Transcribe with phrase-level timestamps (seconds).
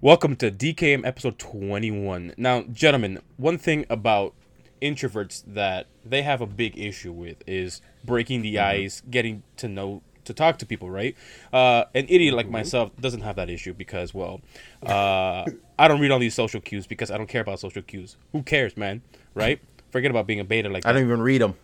[0.00, 2.34] Welcome to DKM episode 21.
[2.36, 4.34] Now, gentlemen, one thing about
[4.82, 10.02] introverts that they have a big issue with is breaking the ice, getting to know
[10.24, 11.14] to talk to people, right?
[11.52, 14.40] Uh, an idiot like myself doesn't have that issue because, well,
[14.86, 15.44] uh,
[15.78, 18.16] I don't read all these social cues because I don't care about social cues.
[18.32, 19.02] Who cares, man?
[19.34, 19.60] Right?
[19.90, 20.98] Forget about being a beta like I that.
[20.98, 21.54] don't even read them.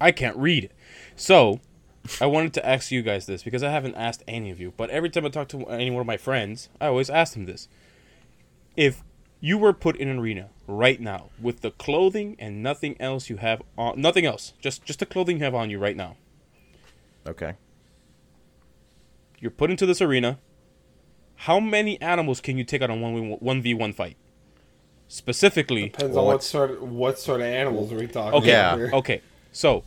[0.00, 0.70] I can't read.
[1.14, 1.60] So,
[2.20, 4.72] I wanted to ask you guys this because I haven't asked any of you.
[4.76, 7.44] But every time I talk to any one of my friends, I always ask them
[7.46, 7.68] this:
[8.76, 9.02] If
[9.40, 13.36] you were put in an arena right now with the clothing and nothing else you
[13.36, 16.16] have on, nothing else, just just the clothing you have on you right now,
[17.26, 17.54] Okay.
[19.40, 20.38] you're put into this arena.
[21.42, 24.16] How many animals can you take out on one one v one fight?
[25.08, 28.48] Specifically, Depends on what what's- sort of what sort of animals are we talking Okay.
[28.48, 28.68] Yeah.
[28.74, 28.90] about here.
[28.94, 29.20] Okay,
[29.52, 29.84] so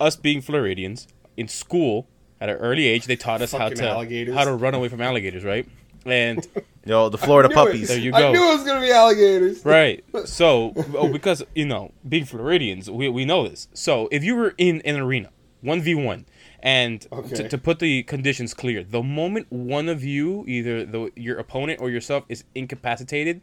[0.00, 1.06] us being Floridians
[1.38, 2.06] in school
[2.40, 4.34] at an early age, they taught us how to alligators.
[4.34, 5.68] how to run away from alligators, right?
[6.04, 6.46] And
[6.88, 7.66] Yo, the Florida Knew it.
[7.66, 7.88] puppies.
[7.88, 8.16] There you go.
[8.16, 9.62] I knew it was gonna be alligators.
[9.64, 13.68] right, so oh, because you know being Floridians, we, we know this.
[13.74, 15.30] So if you were in an arena,
[15.60, 16.24] one v one,
[16.60, 17.02] and
[17.34, 21.80] to, to put the conditions clear, the moment one of you, either the your opponent
[21.82, 23.42] or yourself, is incapacitated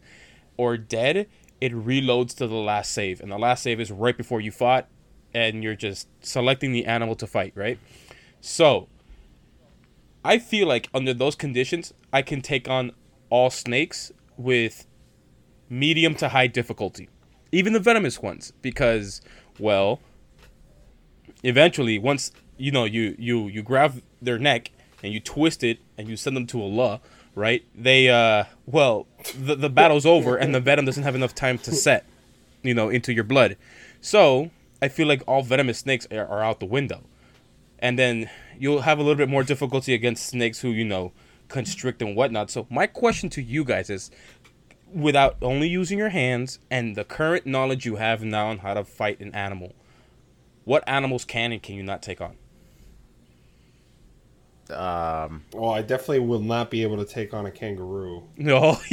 [0.57, 1.27] or dead,
[1.61, 4.87] it reloads to the last save, and the last save is right before you fought,
[5.35, 7.77] and you're just selecting the animal to fight, right?
[8.39, 8.87] So,
[10.23, 12.93] I feel like under those conditions, I can take on
[13.29, 14.87] all snakes with
[15.69, 17.09] medium to high difficulty,
[17.51, 19.21] even the venomous ones, because,
[19.59, 19.99] well,
[21.43, 24.71] eventually, once you know you you you grab their neck
[25.03, 27.01] and you twist it and you send them to Allah,
[27.35, 27.65] right?
[27.75, 29.05] They uh, well,
[29.37, 32.05] the the battle's over and the venom doesn't have enough time to set,
[32.63, 33.57] you know, into your blood.
[33.99, 37.03] So I feel like all venomous snakes are, are out the window
[37.79, 41.11] and then you'll have a little bit more difficulty against snakes who you know
[41.47, 42.49] constrict and whatnot.
[42.49, 44.09] So my question to you guys is,
[44.93, 48.83] without only using your hands and the current knowledge you have now on how to
[48.83, 49.73] fight an animal,
[50.63, 52.37] what animals can and can you not take on?
[54.71, 58.23] Um, Well, I definitely will not be able to take on a kangaroo.
[58.37, 58.79] No,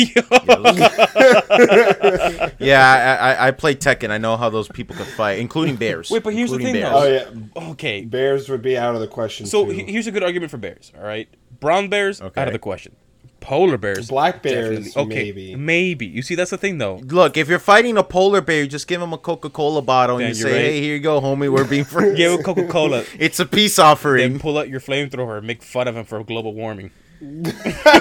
[2.58, 4.10] yeah, I, I, I play Tekken.
[4.10, 6.10] I know how those people can fight, including bears.
[6.10, 7.52] Wait, but here's the Including thing, bears.
[7.54, 7.60] though.
[7.60, 8.04] Oh yeah, okay.
[8.04, 9.46] bears would be out of the question.
[9.46, 9.72] So too.
[9.72, 10.92] here's a good argument for bears.
[10.96, 11.28] All right,
[11.60, 12.96] brown bears out of the question.
[13.42, 15.02] Polar bears, Black bears, definitely.
[15.02, 15.54] Okay, maybe.
[15.56, 16.06] maybe.
[16.06, 16.96] You see, that's the thing, though.
[17.04, 20.16] Look, if you're fighting a polar bear, you just give him a Coca Cola bottle
[20.18, 20.72] and you you're say, right.
[20.72, 21.52] "Hey, here you go, homie.
[21.52, 23.04] We're being friends." Give a Coca Cola.
[23.18, 24.38] It's a peace then offering.
[24.38, 26.90] pull out your flamethrower and make fun of him for global warming.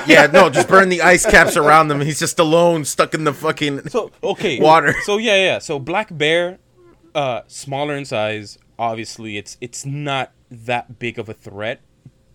[0.08, 2.02] yeah, no, just burn the ice caps around him.
[2.02, 3.90] He's just alone, stuck in the fucking.
[3.90, 4.96] So okay, Water.
[5.04, 5.60] So yeah, yeah.
[5.60, 6.58] So black bear,
[7.14, 8.58] uh, smaller in size.
[8.80, 11.82] Obviously, it's it's not that big of a threat,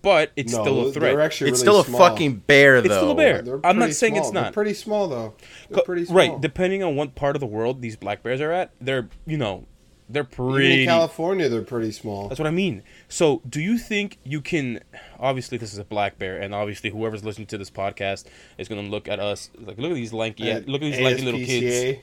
[0.06, 1.18] but it's no, still a they're threat.
[1.18, 2.86] actually It's really still a fucking bear, though.
[2.86, 3.42] It's still a bear.
[3.42, 4.34] They're I'm not pretty saying it's small.
[4.34, 4.52] They're not.
[4.52, 5.34] pretty small though.
[5.68, 6.16] They're pretty small.
[6.16, 9.36] Right, depending on what part of the world these black bears are at, they're you
[9.36, 9.66] know,
[10.08, 10.50] they're pretty.
[10.50, 10.82] Even pretty.
[10.82, 12.28] in California, they're pretty small.
[12.28, 12.84] That's what I mean.
[13.08, 14.78] So, do you think you can?
[15.18, 18.26] Obviously, this is a black bear, and obviously, whoever's listening to this podcast
[18.58, 20.92] is going to look at us like, look at these lanky, yeah, And look at
[20.92, 22.00] these lanky little kids.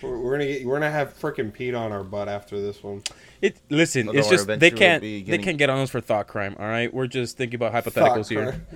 [0.00, 2.82] ASPCA, We're, we're gonna get, we're gonna have freaking PETA on our butt after this
[2.82, 3.02] one.
[3.40, 6.26] It listen, Oh, it's just they can't we'll they can't get on us for thought
[6.26, 6.56] crime.
[6.58, 8.66] All right, we're just thinking about hypotheticals Fuck, here.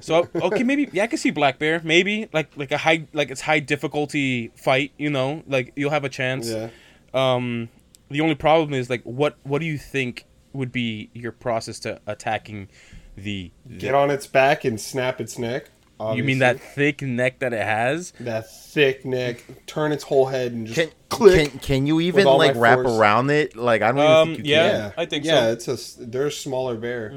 [0.00, 1.80] So okay, maybe yeah, I can see black bear.
[1.82, 4.92] Maybe like like a high like it's high difficulty fight.
[4.98, 6.50] You know, like you'll have a chance.
[6.50, 6.68] Yeah.
[7.14, 7.68] Um,
[8.10, 12.00] the only problem is like what what do you think would be your process to
[12.06, 12.68] attacking
[13.16, 13.50] the?
[13.78, 15.70] Get on its back and snap its neck.
[16.14, 18.12] You mean that thick neck that it has?
[18.20, 19.42] that thick neck?
[19.66, 21.50] Turn its whole head and just Can, click.
[21.50, 22.92] can can you even like wrap force.
[22.98, 23.56] around it?
[23.56, 24.70] Like I don't even Um, think you yeah.
[24.70, 24.80] can.
[24.80, 25.72] yeah, I think yeah, so.
[25.72, 27.10] it's a they're a smaller bear.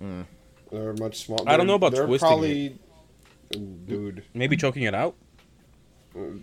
[0.00, 0.26] Mhm.
[0.70, 1.44] They're much smaller.
[1.48, 2.78] I don't know about they're twisting probably,
[3.86, 4.24] dude.
[4.34, 5.14] Maybe choking it out.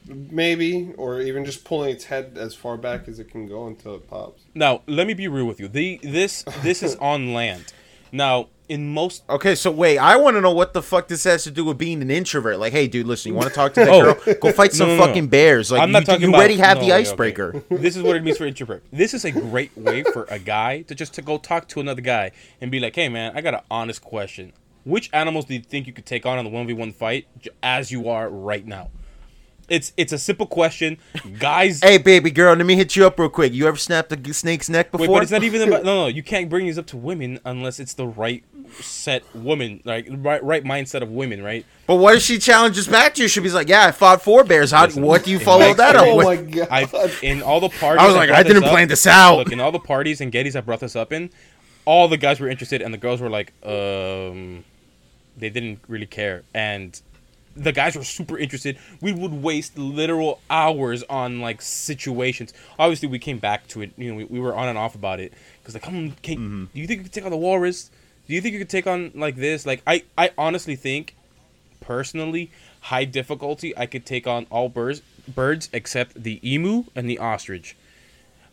[0.08, 3.96] Maybe, or even just pulling its head as far back as it can go until
[3.96, 4.44] it pops.
[4.54, 5.68] Now, let me be real with you.
[5.68, 7.74] The this this is on land.
[8.12, 11.44] Now, in most Okay, so wait, I want to know what the fuck this has
[11.44, 12.58] to do with being an introvert.
[12.60, 14.14] Like, hey, dude, listen, you want to talk to that Oh.
[14.16, 14.34] girl?
[14.42, 15.08] Go fight some No, no, no.
[15.08, 15.72] fucking bears.
[15.72, 16.38] Like, I'm you, talking you about.
[16.40, 17.56] already have no, the okay, icebreaker.
[17.58, 17.76] okay.
[17.82, 18.84] This is what it means for introvert.
[18.92, 22.02] This is a great way for a guy to just to go talk to another
[22.02, 22.32] guy
[22.62, 24.54] and be like, "Hey, man, I got an honest question.
[24.84, 27.28] Which animals do you think you could take on in the one v one fight
[27.64, 28.90] as you are right now?"
[29.68, 30.98] It's it's a simple question,
[31.40, 31.80] guys.
[31.82, 33.52] Hey, baby girl, let me hit you up real quick.
[33.54, 35.16] You ever snapped a snake's neck Wait, before?
[35.18, 36.08] but it's not even about no, no.
[36.08, 38.44] You can't bring these up to women unless it's the right
[38.80, 41.66] set woman, like right right mindset of women, right?
[41.88, 43.28] But what if she challenges back to you?
[43.28, 44.72] She'll be like, "Yeah, I fought four bears.
[44.72, 44.86] How?
[44.86, 45.98] Listen, what do you follow that sense.
[45.98, 46.68] up Oh with?" my god!
[46.72, 48.04] I in all the parties.
[48.04, 49.38] I was like, brought I didn't this plan up- this out.
[49.38, 51.32] Look, in all the parties and Gettys I brought this up in,
[51.86, 54.64] all the guys were interested, and the girls were like, um,
[55.38, 56.44] they didn't really care.
[56.54, 57.00] And
[57.56, 58.78] the guys were super interested.
[59.02, 62.54] We would waste literal hours on like situations.
[62.78, 63.92] Obviously, we came back to it.
[63.98, 66.66] You know, we, we were on and off about it because like, come, can, Mm-hmm.
[66.74, 67.90] do you think you could take on the walrus?
[68.28, 69.66] Do you think you could take on like this?
[69.66, 71.16] Like, I, I honestly think,
[71.80, 77.20] personally, high difficulty, I could take on all birds, birds except the emu and the
[77.20, 77.76] ostrich.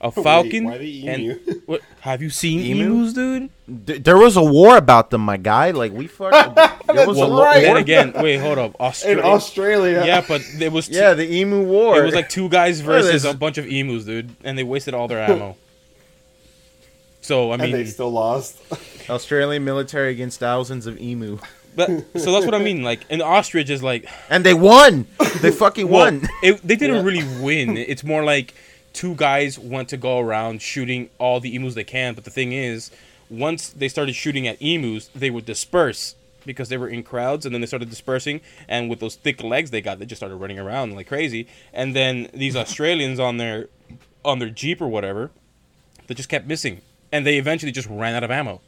[0.02, 0.64] A falcon.
[0.64, 2.84] why the and- what have you seen Emu?
[2.93, 3.50] emus, dude?
[3.87, 5.70] Th- there was a war about them, my guy.
[5.70, 6.54] Like we fucking.
[6.94, 7.44] there was a Well, war.
[7.44, 7.62] right.
[7.62, 8.75] Then again, wait, hold up.
[8.75, 9.22] In Australia.
[9.22, 10.02] Australia.
[10.04, 12.00] Yeah, but it was two, Yeah, the emu war.
[12.00, 15.06] it was like two guys versus a bunch of emus, dude, and they wasted all
[15.08, 15.56] their ammo.
[17.20, 18.58] So I mean, and they still lost.
[19.08, 21.38] Australian military against thousands of emu,
[21.76, 21.87] but
[22.19, 22.82] so that's what I mean.
[22.82, 25.06] Like an ostrich is like, and they won.
[25.40, 26.28] They fucking well, won.
[26.43, 27.02] it, they didn't Yeah.
[27.02, 27.76] really win.
[27.76, 28.54] It's more like
[28.92, 32.14] two guys went to go around shooting all the emus they can.
[32.14, 32.90] But the thing is,
[33.30, 37.54] once they started shooting at emus, they would disperse because they were in crowds, and
[37.54, 38.40] then they started dispersing.
[38.68, 41.46] And with those thick legs they got, they just started running around like crazy.
[41.72, 43.68] And then these Australians on their
[44.24, 45.30] on their jeep or whatever,
[46.06, 46.80] they just kept missing,
[47.10, 48.60] and they eventually just ran out of ammo.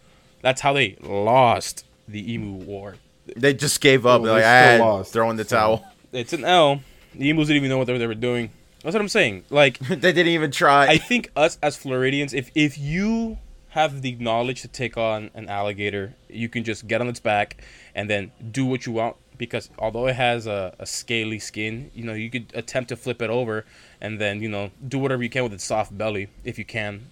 [0.43, 2.97] That's how they lost the emu war.
[3.37, 4.21] They just gave up.
[4.21, 5.85] Well, They're like, they still ah, lost, throwing the so- towel.
[6.13, 6.81] It's an L.
[7.15, 8.51] The emus didn't even know what they were doing.
[8.85, 9.45] That's what I'm saying.
[9.49, 9.79] Like.
[9.89, 10.87] they didn't even try.
[10.87, 13.39] I think us as Floridians, if if you
[13.71, 17.65] have the knowledge to take on an alligator, you can just get on its back
[17.95, 19.17] and then do what you want.
[19.37, 23.21] Because although it has a, a scaly skin, you know you could attempt to flip
[23.23, 23.65] it over
[24.01, 27.07] and then you know do whatever you can with its soft belly if you can.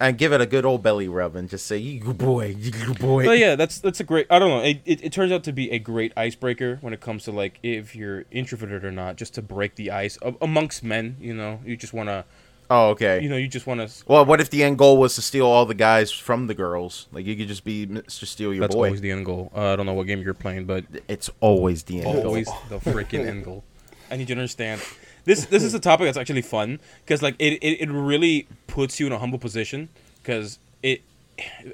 [0.00, 3.24] And give it a good old belly rub and just say, "You boy, you boy."
[3.26, 4.26] But yeah, that's that's a great.
[4.30, 4.60] I don't know.
[4.62, 7.58] It, it, it turns out to be a great icebreaker when it comes to like
[7.62, 11.16] if you're introverted or not, just to break the ice a- amongst men.
[11.20, 12.24] You know, you just want to.
[12.72, 13.20] Oh, okay.
[13.20, 14.04] You know, you just want to.
[14.06, 17.08] well, what if the end goal was to steal all the guys from the girls?
[17.12, 18.26] Like you could just be Mr.
[18.26, 18.86] Steal Your That's Boy.
[18.86, 19.50] always the end goal.
[19.54, 22.26] Uh, I don't know what game you're playing, but it's always the end It's goal.
[22.26, 23.64] always the freaking end goal.
[24.08, 24.80] I need you to understand.
[25.24, 29.00] This this is a topic that's actually fun because like it, it, it really puts
[29.00, 29.88] you in a humble position
[30.22, 31.02] because it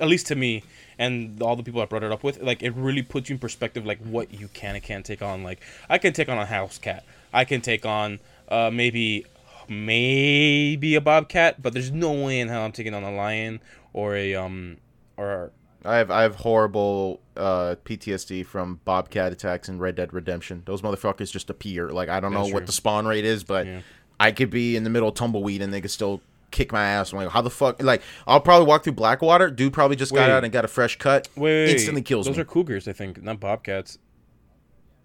[0.00, 0.62] at least to me
[0.98, 3.38] and all the people I brought it up with like it really puts you in
[3.38, 5.43] perspective like what you can and can't take on.
[5.43, 7.04] Like I can take on a house cat.
[7.32, 9.26] I can take on uh, maybe
[9.69, 13.60] maybe a bobcat but there's no way in hell I'm taking on a lion
[13.93, 14.76] or a um
[15.16, 15.50] or
[15.86, 20.62] I have I have horrible uh, PTSD from Bobcat attacks in Red Dead Redemption.
[20.66, 21.90] Those motherfuckers just appear.
[21.90, 23.80] Like I don't know That's what the spawn rate is, but Yeah.
[24.18, 27.12] I could be in the middle of tumbleweed and they could still kick my ass.
[27.12, 27.82] I'm like, how the fuck?
[27.82, 29.50] Like I'll probably walk through Blackwater.
[29.50, 31.28] Dude probably just got out and got a fresh cut.
[31.36, 32.42] wait Instantly kills those me.
[32.42, 33.98] are cougars I think not bobcats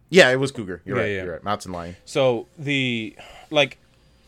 [0.09, 0.81] Yeah, it was cougar.
[0.85, 1.09] You're Yeah, right.
[1.11, 1.23] yeah.
[1.23, 1.43] You're right.
[1.43, 1.95] Mountain lion.
[2.05, 3.15] So the
[3.49, 3.77] like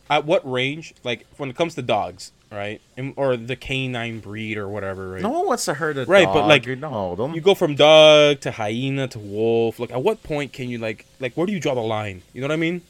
[0.09, 2.81] at what range like when it comes to dogs, right?
[2.97, 5.21] And, or the canine breed or whatever, right?
[5.21, 6.33] No one wants to hurt a Right, dog.
[6.33, 7.33] but, like, no, don't.
[7.33, 9.79] You go from dog to hyena to wolf.
[9.79, 12.21] Like at what point can you like like where do you draw the line?
[12.33, 12.81] You know what I mean?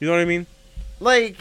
[0.00, 0.46] You know what I mean?
[1.00, 1.36] like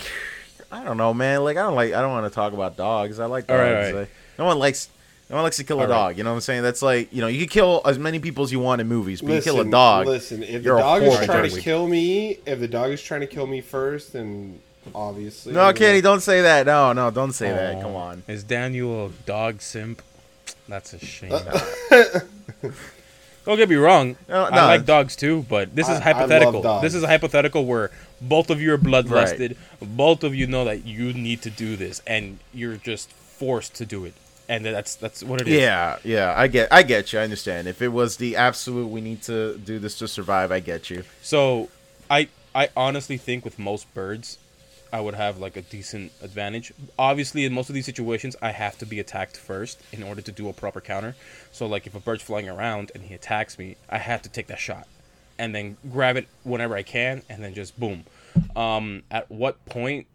[0.71, 1.43] I don't know, man.
[1.43, 3.19] Like I don't like I don't want to talk about dogs.
[3.19, 3.57] I like dogs.
[3.57, 3.95] All right, all right.
[3.95, 4.89] Like, no one likes
[5.29, 5.93] no one likes to kill a All right.
[5.93, 6.17] dog.
[6.17, 6.63] You know what I'm saying?
[6.63, 9.21] That's like you know you can kill as many people as you want in movies,
[9.21, 10.07] but Listen, you kill a dog.
[10.07, 13.21] Listen, if you're the dog is trying to kill me, if the dog is trying
[13.21, 14.59] to kill me first, then
[14.95, 15.53] obviously.
[15.53, 16.65] No, I'm Kenny, don't say that.
[16.65, 17.81] No, no, don't say that.
[17.81, 18.23] Come on.
[18.27, 20.01] Is Daniel a dog simp?
[20.67, 21.31] That's a shame.
[21.33, 21.59] Uh,
[23.45, 24.17] don't get me wrong.
[24.27, 26.61] No, I like dogs too, but this is I- I love hypothetical.
[26.61, 26.81] dogs.
[26.81, 29.56] This is a hypothetical where both of you are bloodlusted.
[29.81, 33.85] Both of you know that you need to do this, and you're just forced to
[33.85, 34.13] do it.
[34.49, 35.59] And that's that's what it is.
[35.59, 37.19] Yeah, yeah, I get, I get you.
[37.19, 37.67] I understand.
[37.67, 40.51] If it was the absolute, we need to do this to survive.
[40.53, 41.03] I get you.
[41.21, 41.67] So,
[42.09, 44.37] I I honestly think with most birds,
[44.91, 46.73] I would have like a decent advantage.
[46.97, 50.31] Obviously, in most of these situations, I have to be attacked first in order to
[50.31, 51.15] do a proper counter.
[51.51, 54.47] So, like if a bird's flying around and he attacks me, I have to take
[54.47, 54.87] that shot,
[55.37, 58.06] and then grab it whenever I can, and then just boom.
[58.56, 60.07] Um, at what point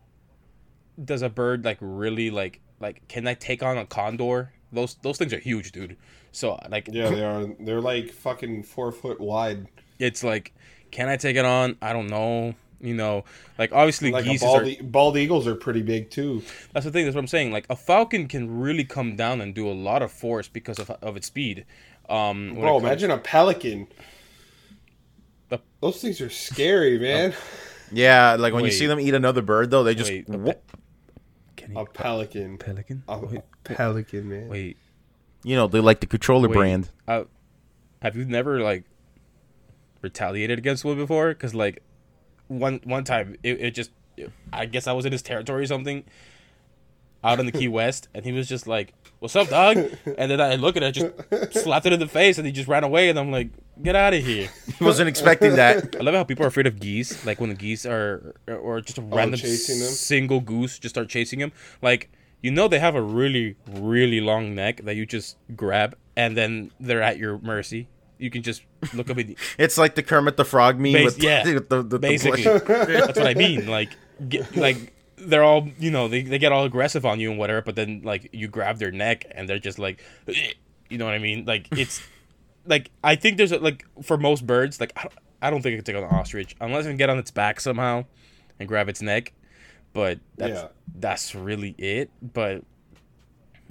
[1.02, 4.52] does a bird like really like like can I take on a condor?
[4.72, 5.96] Those those things are huge, dude.
[6.32, 7.46] So like Yeah, they are.
[7.60, 9.68] They're like fucking four foot wide.
[9.98, 10.52] it's like
[10.90, 11.76] can I take it on?
[11.80, 12.54] I don't know.
[12.82, 13.24] You know,
[13.58, 14.64] like obviously Like geese bald, are.
[14.64, 16.42] e- bald eagles are pretty big too.
[16.72, 17.04] That's the thing.
[17.04, 17.52] That's what I'm saying.
[17.52, 20.90] Like a falcon can really come down and do a lot of force because of
[20.90, 21.64] of its speed.
[22.10, 23.86] Um, Bro, it comes- imagine a pelican.
[25.48, 27.34] The- Those things are scary, man.
[27.92, 30.72] Yeah, like when you see them eat another bird, though, they just Wait, a whoop.
[31.56, 32.58] Can A you, pelican.
[32.58, 33.02] pelican?
[33.06, 34.48] A Wait, pelican, man.
[34.48, 34.76] wait,
[35.44, 36.54] you know, they like the controller wait.
[36.56, 36.90] brand.
[37.06, 37.24] Uh,
[38.00, 38.84] have you never like
[40.00, 41.28] retaliated against one before?
[41.28, 41.82] Because like
[42.58, 43.90] one one time it, it just
[44.52, 46.04] I guess I was in his territory or something
[47.24, 49.76] out in the Key West, and he was just like "What's up, dog?"
[50.18, 52.68] And then I look at it, just slapped it in the face, and he just
[52.68, 53.08] ran away.
[53.08, 53.50] And I'm like,
[53.82, 55.96] "Get out of here!" He wasn't expecting that.
[56.00, 58.98] I love how people are afraid of geese, like when the geese are, or just
[58.98, 59.88] a random chasing them?
[59.88, 61.52] single goose just start chasing him.
[61.80, 62.10] Like
[62.42, 66.72] you know, they have a really, really long neck that you just grab, and then
[66.80, 67.88] they're at your mercy.
[68.22, 68.62] You can just
[68.94, 69.26] look up at
[69.58, 71.98] It's like the Kermit the Frog meme Bas- with the, yeah, with the, the, the
[71.98, 72.42] basically.
[72.44, 72.62] blush.
[72.66, 73.66] That's what I mean.
[73.66, 73.90] Like,
[74.28, 77.62] get, like they're all you know they, they get all aggressive on you and whatever,
[77.62, 80.02] but then like you grab their neck and they're just like,
[80.88, 81.44] you know what I mean?
[81.44, 82.00] Like it's
[82.66, 85.74] like I think there's a, like for most birds like I don't, I don't think
[85.74, 88.04] I could take on an ostrich unless I can get on its back somehow
[88.60, 89.32] and grab its neck,
[89.92, 90.68] but that's Yeah.
[90.98, 92.10] that's really it.
[92.22, 92.62] But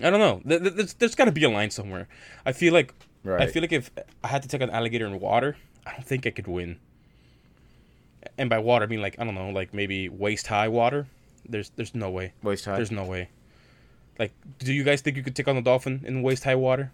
[0.04, 0.42] I don't know.
[0.44, 2.08] There- there- There's, there's got to be a line somewhere.
[2.46, 2.94] I feel like
[3.26, 3.92] I feel like if
[4.24, 6.80] I had to take an alligator in water, I don't think I could win.
[8.38, 11.08] And by water, I mean like I don't know, like maybe waist high water.
[11.48, 12.34] There's there's no way.
[12.44, 12.76] Waist high.
[12.76, 13.30] There's no way.
[14.20, 16.92] Like, do you guys think you could take on a dolphin in waist high water?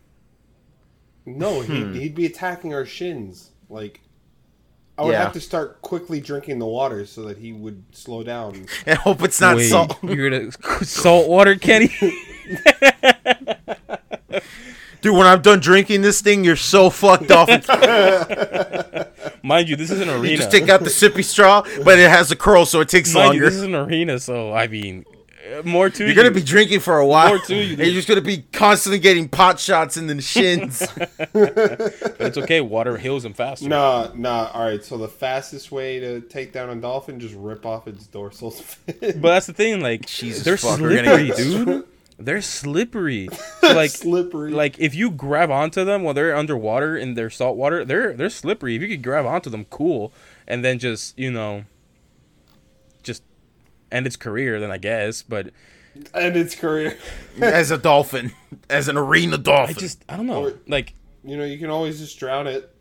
[1.26, 1.94] No, he'd, Hmm.
[1.94, 3.52] he'd be attacking our shins.
[3.70, 4.00] Like,
[4.98, 5.24] I would Yeah.
[5.24, 8.66] have to start quickly drinking the water so that he would slow down.
[8.88, 9.98] I hope it's not Wait, salt.
[10.04, 10.52] You're gonna
[10.86, 11.92] salt water, Kenny?
[15.08, 17.48] Dude, when I'm done drinking this thing, you're so fucked off.
[19.42, 20.28] Mind you, this is an arena.
[20.28, 23.14] you just take out the sippy straw, but it has a curl, so it takes
[23.14, 23.46] Mind you, longer.
[23.46, 25.06] this is an arena, so I mean,
[25.58, 27.30] uh, more to You're gonna be drinking for a while.
[27.30, 30.86] More to you, and you're just gonna be constantly getting pot shots in the shins.
[30.98, 31.32] but
[32.20, 32.60] it's okay.
[32.60, 33.70] Water heals them faster.
[33.70, 34.50] Nah, nah.
[34.54, 34.84] All right.
[34.84, 39.22] So the fastest way to take down a dolphin, just rip off its dorsal fin.
[39.22, 41.88] But that's the thing, like Jesus they're fuck, we're gonna slippery, dude.
[42.20, 43.30] They're slippery.
[43.62, 44.52] So, like slippery.
[44.52, 48.30] like if you grab onto them while they're underwater in their salt water, they're they're
[48.30, 48.76] slippery.
[48.76, 50.12] If you could grab onto them, cool,
[50.48, 51.66] and then just you know,
[53.04, 53.22] just
[53.92, 55.22] end its career, then I guess.
[55.22, 55.52] But
[56.14, 56.98] and its career.
[57.42, 58.32] as a dolphin,
[58.70, 59.76] as an arena dolphin.
[59.76, 60.46] I just I don't know.
[60.48, 60.94] Or- Like
[61.24, 62.74] You know, you can always just drown it.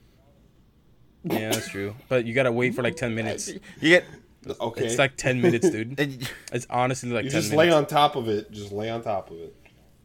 [1.24, 1.94] yeah, that's true.
[2.08, 3.48] But you gotta wait for like ten minutes.
[3.48, 4.04] you get.
[4.60, 4.86] Okay.
[4.86, 5.98] It's like ten minutes, dude.
[6.00, 7.68] and It's honestly like you ten just minutes.
[7.70, 8.50] lay on top of it.
[8.50, 9.56] Just lay on top of it.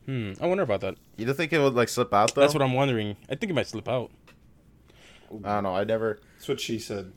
[0.06, 0.96] Hmm, I wonder about that.
[1.18, 2.42] You don't think it would like slip out though?
[2.42, 3.16] That's what I'm wondering.
[3.30, 4.12] I think it might slip out.
[5.44, 5.76] I don't know.
[5.76, 6.20] I never.
[6.38, 7.14] That's what she said.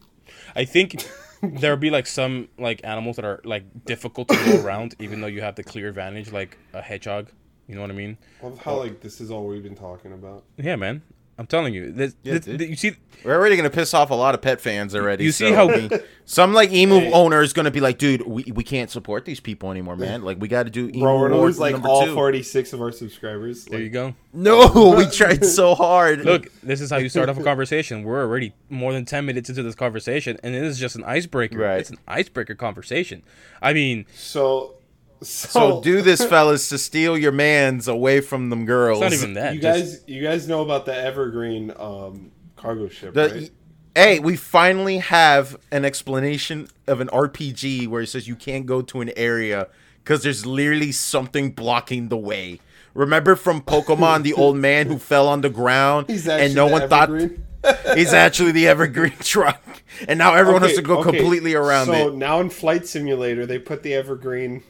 [0.55, 1.07] I think
[1.43, 5.27] there'll be like some like animals that are like difficult to go around, even though
[5.27, 7.31] you have the clear advantage, like a hedgehog.
[7.67, 8.19] You know what I mean?
[8.43, 10.45] I love how like this is all we've been talking about.
[10.59, 11.03] Yeah, man.
[11.39, 11.91] I'm telling you.
[11.93, 12.61] This, Yeah, this- dude.
[12.61, 12.93] you see,
[13.25, 15.25] We're already gonna piss off a lot of pet fans already.
[15.25, 15.91] You see so, how- I mean,
[16.27, 19.71] some like emu owner is gonna be like, dude, we, we can't support these people
[19.71, 20.23] anymore, man.
[20.23, 22.15] Like we got to do emu Bro, we're wars like number all two.
[22.15, 23.65] 46 of our subscribers.
[23.65, 24.15] there Like, you go.
[24.33, 26.25] No, we tried so hard.
[26.25, 28.03] Look, this is how you start off a conversation.
[28.05, 31.59] We're already more than 10 minutes into this conversation, and it is just an icebreaker.
[31.59, 31.79] Right.
[31.81, 33.23] It's an icebreaker conversation.
[33.63, 34.75] I mean, So,
[35.23, 39.03] so, so do this, fellas, to steal your man's away from them girls.
[39.03, 39.55] it's not even that.
[39.55, 43.51] you just- guys, you guys know about the Evergreen um, cargo ship, The- right?
[43.97, 48.83] Hey, we finally have an explanation of an RPG where it says you can't go
[48.83, 49.69] to an area
[50.03, 52.59] because there's literally something blocking the way.
[52.93, 56.67] Remember from Pokemon, the old man who fell on the ground He's actually and no
[56.67, 57.45] the one Evergreen.
[57.63, 59.63] thought he's actually the Evergreen truck,
[60.09, 62.15] and now everyone has to go okay, completely around so it.
[62.17, 64.65] now in Flight Simulator, they put the Evergreen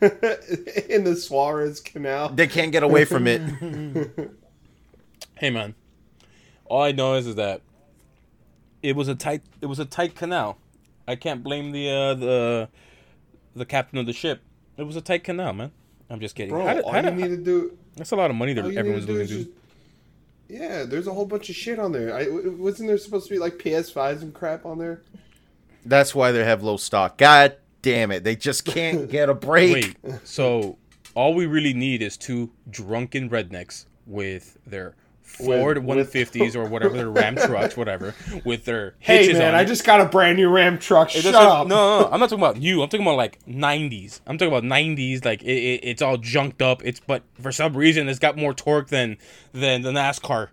[0.88, 2.30] in the Suez Canal.
[2.30, 3.40] They can't get away from it.
[5.36, 5.74] hey, man.
[6.66, 7.62] All I know is, is that
[8.82, 10.56] it was a tight it was a tight canal.
[11.08, 12.68] I can't blame the uh, the
[13.56, 14.42] the captain of the ship.
[14.76, 15.72] It was a tight canal, man.
[16.08, 16.50] I'm just kidding.
[16.52, 18.52] Bro, How did- all how you did- need to do, that's a lot of money
[18.54, 19.46] that everyone's need to do is losing, dude.
[19.46, 19.56] just-
[20.48, 22.14] yeah, there's a whole bunch of shit on there.
[22.14, 25.02] I wasn't there supposed to be like PS5s and crap on there?
[25.84, 27.16] That's why they have low stock.
[27.18, 29.96] God damn it, they just can't get a break.
[30.04, 30.78] Wait, so
[31.14, 36.96] all we really need is two drunken rednecks with their Ford with- 150s or whatever
[36.96, 40.36] their Ram trucks, whatever, with their Hey hitches man, on I just got a brand
[40.36, 41.14] new Ram truck.
[41.14, 41.68] It Shut up.
[41.68, 42.82] No, no, no, I'm not talking about you.
[42.82, 44.20] I'm talking about like 90s.
[44.26, 45.24] I'm talking about 90s.
[45.24, 46.84] Like it, it, it's all junked up.
[46.84, 49.18] It's but for some reason it's got more torque than
[49.52, 50.48] than the NASCAR,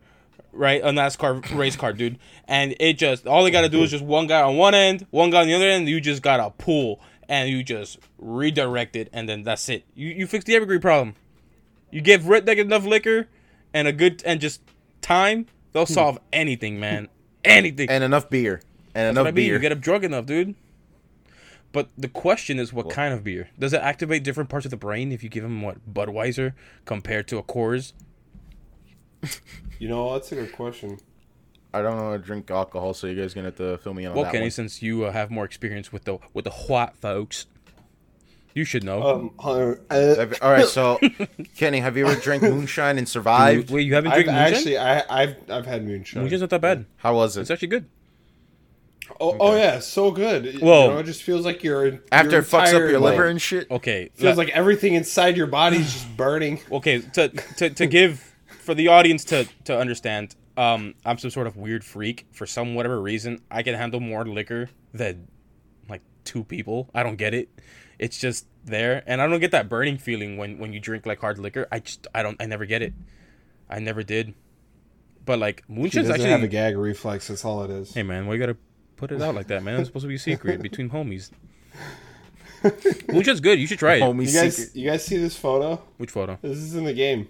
[0.53, 0.81] right?
[0.83, 2.19] A NASCAR race car, dude.
[2.47, 5.31] And it just all they gotta do is just one guy on one end, one
[5.31, 5.89] guy on the other end.
[5.89, 9.85] You just gotta pull and you just redirect it, and then that's it.
[9.95, 11.15] You you fix the evergreen problem.
[11.91, 13.27] You give redneck enough liquor
[13.73, 14.61] and a good and just
[15.01, 15.93] time, they'll hmm.
[15.93, 17.07] solve anything, man.
[17.43, 17.89] Anything.
[17.89, 18.61] And enough beer.
[18.93, 19.35] And That's what enough I mean.
[19.35, 19.53] beer.
[19.53, 20.55] You get them drunk enough, dude.
[21.71, 23.49] But the question is, what kind of beer?
[23.59, 26.53] Does it activate different parts of the brain if you give them what Budweiser
[26.85, 27.93] compared to a Coors?
[29.79, 30.97] You know, that's a good question.
[31.73, 34.03] I don't know how to drink alcohol, so you guys gonna have to fill me
[34.03, 34.51] in on Well, that Kenny, one.
[34.51, 37.45] since you uh, have more experience with the with the white folks,
[38.53, 39.03] You should know.
[39.03, 40.99] Um, Hunter, uh, All right, so
[41.57, 43.69] Kenny, have you ever drank moonshine and survived?
[43.69, 44.53] Wait, you haven't I've drank moonshine?
[44.55, 46.23] actually, I, I've, I've had moonshine.
[46.23, 46.85] Moonshine's not that bad.
[46.97, 47.41] How was it?
[47.41, 47.85] It's actually good.
[49.19, 50.45] Oh, oh yeah, so good.
[50.45, 53.11] You know, it just feels like you're After your it fucks up entire, your like,
[53.11, 53.69] liver and shit.
[53.71, 54.09] Okay.
[54.15, 56.59] Feels la- like everything inside your body is just burning.
[56.71, 61.47] okay to, to, to give for the audience to, to understand um i'm some sort
[61.47, 62.25] of weird freak.
[62.31, 65.27] For some whatever reason i can handle more liquor than
[65.89, 66.89] like two people.
[66.93, 67.49] I don't get it.
[67.99, 69.03] It's just there.
[69.07, 71.67] And i don't get that burning feeling when when you drink like hard liquor.
[71.71, 72.93] I just i don't i never get it.
[73.69, 74.33] I never did.
[75.25, 77.27] But like He moonshine's doesn't actually have a gag reflex.
[77.27, 77.93] That's all it is.
[77.93, 78.57] hey man why you gotta
[78.95, 79.79] put it out like that man?
[79.79, 81.29] It's supposed to be a secret between homies.
[83.07, 83.59] Moonshine's good.
[83.59, 84.01] You should try it.
[84.01, 84.75] Homie You guys, secret.
[84.75, 85.79] you guys see this photo?
[85.97, 86.39] which photo?
[86.41, 87.27] This is in the game.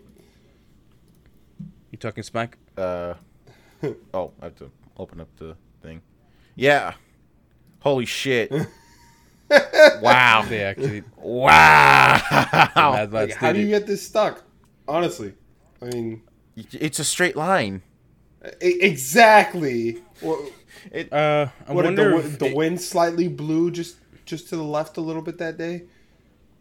[1.91, 3.15] you talking smack Uh,
[4.13, 6.01] oh, I have to open up the thing.
[6.55, 6.93] Yeah.
[7.79, 8.51] Holy shit.
[10.01, 10.45] wow.
[10.47, 12.21] they actually Wow.
[12.75, 14.43] Mad Like, how do you get this stuck?
[14.87, 15.33] Honestly,
[15.81, 16.21] I mean,
[16.55, 17.81] It's a straight line.
[18.61, 20.01] exactly.
[20.91, 24.57] It, Uh, I what wonder the, if the it- wind slightly blew just just to
[24.57, 25.83] the left a little bit that day.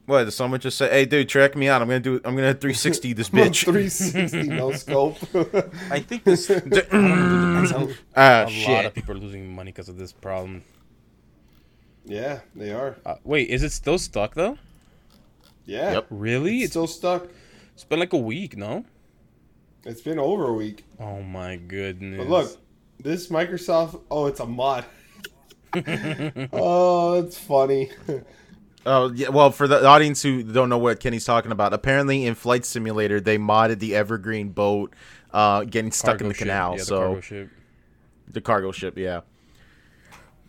[0.07, 0.25] What?
[0.25, 1.83] Did someone just say, "Hey, dude, check me out.
[1.83, 2.15] I'm gonna do.
[2.25, 5.17] I'm gonna 360 this bitch." 360 no scope.
[5.91, 6.51] I think this.
[6.93, 10.63] Ah, uh, a Ah, lot of people are losing money because of this problem.
[12.05, 12.97] yeah, they are.
[13.05, 14.57] Uh, wait, is it still stuck though?
[15.65, 15.93] Yeah.
[15.95, 16.07] Yep.
[16.11, 16.57] Really?
[16.59, 17.27] It's It's, still stuck.
[17.75, 18.85] it's been like a week, no?
[19.85, 20.85] It's been over a week.
[21.01, 22.19] Oh my goodness.
[22.19, 22.57] But look,
[23.01, 24.01] this Microsoft.
[24.11, 24.85] Oh, it's a mod.
[26.53, 27.91] oh, it's funny.
[28.87, 29.29] Oh, yeah.
[29.31, 33.21] Well, for the audience who don't know what Kenny's talking about, apparently in Flight Simulator
[33.21, 34.95] they modded the Evergreen boat,
[35.33, 36.43] uh, getting stuck in the ship.
[36.45, 36.73] canal.
[36.73, 37.51] Yeah, the so cargo ship.
[38.29, 39.21] the cargo ship, yeah.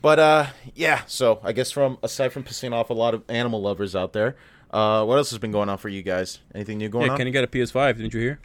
[0.01, 1.01] But uh, yeah.
[1.07, 4.35] So I guess from aside from pissing off a lot of animal lovers out there,
[4.71, 6.39] uh, what else has been going on for you guys?
[6.53, 7.17] Anything new going Yeah, on?
[7.17, 7.97] Kenny got a PS5.
[7.97, 8.39] Didn't you hear?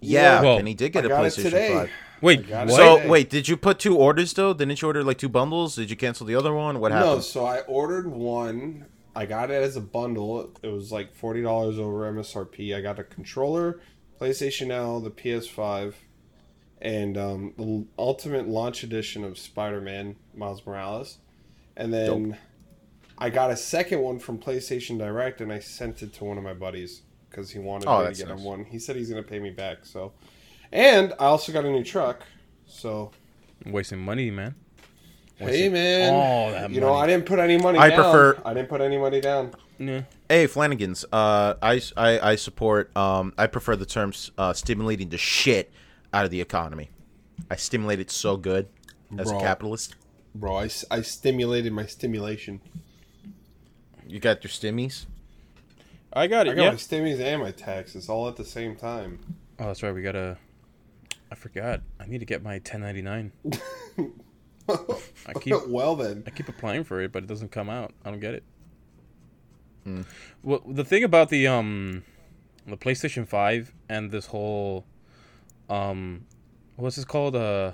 [0.00, 1.74] yeah, Well, Kenny did get I a got it PlayStation today.
[1.74, 1.90] Five.
[2.22, 2.70] Wait, what?
[2.70, 3.08] So Hey.
[3.08, 4.54] wait, did you put two orders though?
[4.54, 5.76] Didn't you order like two bundles?
[5.76, 6.80] Did you cancel the other one?
[6.80, 7.04] What happened?
[7.06, 7.24] No, happened?
[7.24, 8.86] so I ordered one.
[9.16, 10.52] I got it as a bundle.
[10.62, 12.74] It was like forty dollars over MSRP.
[12.74, 13.80] I got a controller,
[14.20, 15.94] PlayStation Now, the PS5,
[16.80, 21.18] and um, the Ultimate Launch Edition of Spider-Man Miles Morales.
[21.76, 22.36] And then
[23.18, 26.44] I got a second one from PlayStation Direct, and I sent it to one of
[26.44, 28.44] my buddies because he wanted Oh, me to that's get him nice.
[28.46, 28.64] one.
[28.64, 29.78] He said he's gonna pay me back.
[29.84, 30.12] So,
[30.72, 32.22] and I also got a new truck.
[32.66, 33.10] So
[33.64, 34.54] I'm wasting money, man.
[35.36, 36.94] Hey, man, all that you know.
[36.94, 37.78] I didn't put any money.
[37.78, 37.98] I down.
[37.98, 39.54] prefer- I didn't put any money down.
[39.78, 40.02] Yeah.
[40.28, 41.04] Hey, Flanagan's.
[41.12, 42.96] Uh, I, I, I support.
[42.96, 45.72] Um, I prefer the terms uh, stimulating the shit
[46.12, 46.90] out of the economy.
[47.50, 48.68] I stimulate it so good
[49.18, 49.38] as Bro.
[49.38, 49.96] a capitalist.
[50.34, 52.60] Bro, I, I stimulated my stimulation.
[54.06, 55.06] You got your stimmies.
[56.12, 56.50] I got it.
[56.50, 56.70] I got yeah.
[56.70, 59.18] my stimmies and my taxes all at the same time.
[59.58, 59.92] Oh, that's right.
[59.92, 60.38] We gotta.
[61.30, 61.80] I forgot.
[61.98, 63.32] I need to get my 1099.
[65.26, 67.92] I keep well then, I keep applying for it, but it doesn't come out.
[68.04, 68.44] I don't get it.
[69.84, 70.02] Hmm.
[70.42, 72.04] Well, the thing about the um,
[72.66, 74.86] the PlayStation Five and this whole
[75.68, 76.26] um,
[76.76, 77.36] what's this called?
[77.36, 77.72] Uh,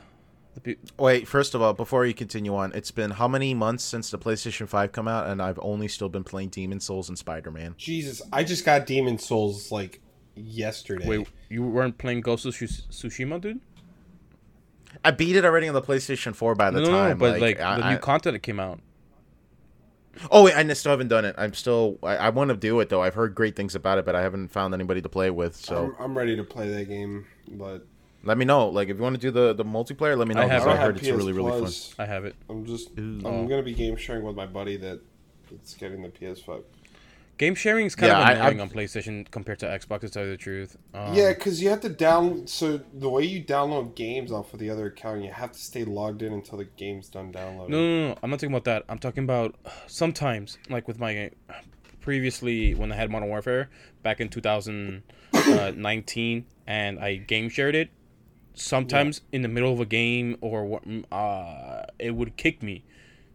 [0.55, 3.85] the pe- Wait, first of all, before you continue on, it's been how many months
[3.85, 7.17] since the PlayStation 5 come out, and I've only still been playing Demon Souls and
[7.17, 7.75] Spider Man.
[7.79, 10.01] Jesus, I just got Demon Souls like
[10.35, 11.07] yesterday.
[11.07, 13.61] wait, you weren't playing Ghost of Tsush- Tsushima, dude?
[15.05, 17.09] I beat it already on the PlayStation 4 by the no, no, time.
[17.11, 18.81] no, but like, I- the I- new content that came out.
[20.31, 21.35] Oh wait, I still haven't done it.
[21.39, 21.99] I'm still.
[22.03, 23.01] I, I want to do it though.
[23.01, 25.57] I've heard great things about it, but I haven't found anybody to play it with.
[25.57, 27.87] So I'm, I'm ready to play that game, but
[28.25, 28.69] let me know.
[28.69, 30.43] Like if you want to do the the multiplayer, let me know.
[30.43, 30.69] I have it.
[30.69, 31.61] I I heard have it's really PS really fun.
[31.61, 31.95] Plus.
[31.99, 32.35] I have it.
[32.51, 33.21] I'm just Ooh.
[33.25, 33.63] I'm gonna oh.
[33.63, 35.01] be game sharing with my buddy that
[35.51, 36.65] it's getting the PS5.
[37.41, 40.01] Game sharing is kind Yeah, of annoying I- on PlayStation compared to Xbox.
[40.03, 40.77] To tell you the truth.
[40.93, 42.47] Um, yeah, because you have to down.
[42.47, 45.85] So the way you download games off of the other account, you have to stay
[45.85, 47.73] logged in until the game's done downloading.
[47.73, 48.17] No, no, no.
[48.23, 48.85] I'm not talking about that.
[48.91, 49.55] I'm talking about
[49.87, 51.31] sometimes, like with my
[52.03, 53.71] previously when I had Modern Warfare
[54.03, 57.89] back in 2019, and I game shared it.
[58.53, 62.85] Sometimes in the middle of a game, or mm, uh, it would kick me,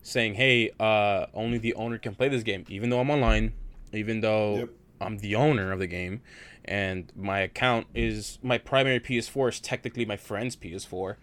[0.04, 3.54] saying, "Hey, uh, only the owner can play this game," even though I'm online,
[3.96, 4.70] even though Yep.
[5.02, 6.22] I'm the owner of the game,
[6.64, 11.18] and my account is my primary PS4 is technically my friend's PS4,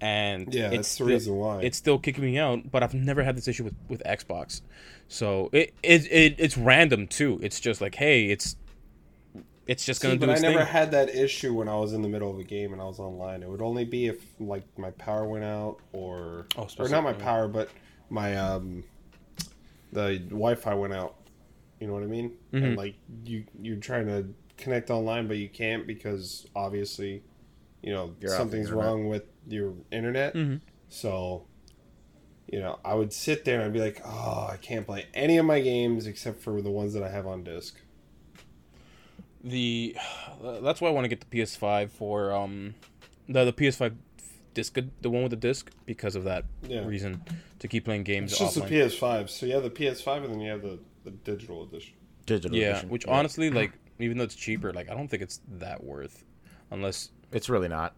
[0.00, 1.60] and Yeah, it's that's the still- reason why.
[1.62, 2.70] it's still kicking me out.
[2.70, 4.62] But I've never had this issue with, with Xbox,
[5.08, 7.38] so it, it it it's random too.
[7.42, 8.56] It's just like, hey, it's
[9.66, 10.66] it's just gonna See, do but I never thing.
[10.66, 12.98] had that issue when I was in the middle of a game and I was
[12.98, 13.42] online.
[13.42, 17.12] It would only be if like my power went out or Oh, or not my
[17.12, 17.68] power, but
[18.08, 18.84] my um
[19.92, 21.14] the Wi-Fi went out.
[21.80, 22.32] You know what I mean?
[22.52, 22.64] Mm-hmm.
[22.64, 27.22] And like you you're trying to connect online, but you can't because obviously,
[27.82, 30.34] you know, You're something's wrong with your internet.
[30.34, 30.56] Mm-hmm.
[30.88, 31.44] So,
[32.50, 35.46] you know, I would sit there and be like, oh, I can't play any of
[35.46, 37.76] my games except for the ones that I have on disc.
[39.44, 39.96] The
[40.62, 42.74] that's why I want to get the PS5 for um
[43.28, 43.94] the the PS5
[44.54, 46.84] disc the one with the disc because of that Yeah.
[46.84, 47.22] reason
[47.60, 48.68] to keep playing games It's just offline.
[48.68, 49.30] the PS5.
[49.30, 51.94] So you have the PS5 and then you have the, the digital edition.
[52.26, 52.88] Digital yeah, edition.
[52.90, 56.24] which honestly, like, even though it's cheaper, like, I don't think it's that worth,
[56.70, 57.94] unless it's really not.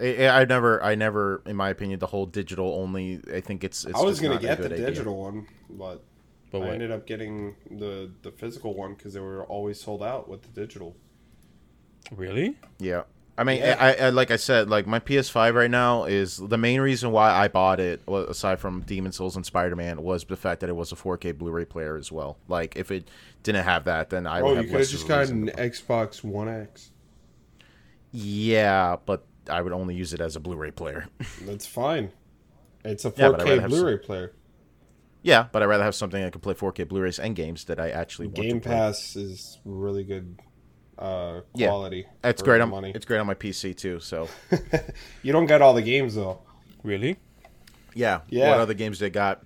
[0.00, 3.20] I, I I never, I never, in my opinion, the whole digital only.
[3.32, 3.84] I think it's.
[3.84, 4.86] it's I was just gonna not get the good idea.
[4.86, 6.02] digital one, but
[6.50, 6.74] But I what?
[6.74, 10.48] ended up getting the the physical one because they were always sold out with the
[10.60, 10.96] digital.
[12.10, 13.02] really, Yeah.
[13.38, 13.76] I mean, Yeah.
[13.78, 17.30] I, I like I said, like my PS5 right now is the main reason why
[17.30, 20.74] I bought it, aside from Demon Souls and Spider Man, was the fact that it
[20.76, 22.36] was a 4K Blu-ray player as well.
[22.48, 23.08] Like, if it
[23.44, 25.44] didn't have that, then I Oh, would you have could have just of a reason
[25.46, 26.90] gotten an Xbox One X.
[28.10, 31.06] Yeah, but I would only use it as a Blu-ray player.
[31.42, 32.10] That's fine.
[32.84, 34.32] It's a Yeah, but I'd 4K rather have Blu-ray player.
[35.22, 37.90] yeah, but I'd rather have something that can play 4K Blu-rays and games that I
[37.90, 38.74] actually want Game to play.
[38.74, 40.40] Pass is really good
[40.98, 41.68] uh, Yeah.
[41.68, 42.06] quality.
[42.24, 42.92] It's great on money.
[42.94, 44.00] it's great on my PC too.
[44.00, 44.28] So
[45.22, 46.40] you don't get all the games though
[46.82, 47.16] really,
[47.94, 48.50] yeah, Yeah.
[48.50, 49.42] What other games they got?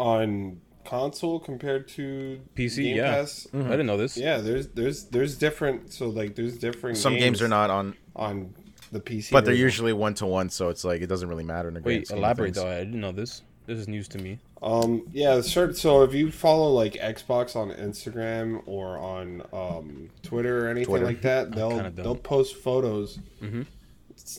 [0.00, 3.14] on console compared to PC, Game yeah.
[3.16, 3.46] Pass.
[3.52, 4.16] I didn't know this.
[4.16, 5.92] Yeah, there's there's there's different.
[5.92, 6.96] So like there's different.
[6.96, 8.54] Some games are not on, on
[8.92, 9.64] the PC, but they're version.
[9.64, 12.06] usually one to one, so it's like it doesn't really matter in the grand Wait,
[12.06, 12.68] scheme elaborate though.
[12.68, 13.42] I didn't know this.
[13.66, 14.38] This is news to me.
[14.60, 15.72] Um, yeah, sure.
[15.72, 21.04] So if you follow like Xbox on Instagram or on um, Twitter or anything Twitter.
[21.06, 23.66] like that, they'll they'll post photos, Mhm.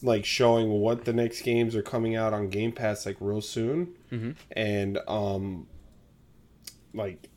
[0.04, 3.90] like showing what the next games are coming out on Game Pass like real soon,
[4.12, 4.36] Mhm.
[4.52, 5.68] and um,
[6.94, 7.30] like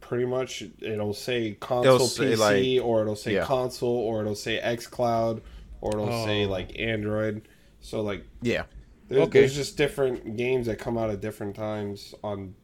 [0.00, 3.44] pretty much it'll say console It'll say, PC or it'll say yeah.
[3.44, 5.40] console or it'll say XCloud
[5.80, 6.48] or it'll say Oh.
[6.48, 7.42] like Android.
[7.80, 8.64] So like Yeah,
[9.08, 9.40] there's, Okay.
[9.40, 12.54] there's just different games that come out at different times on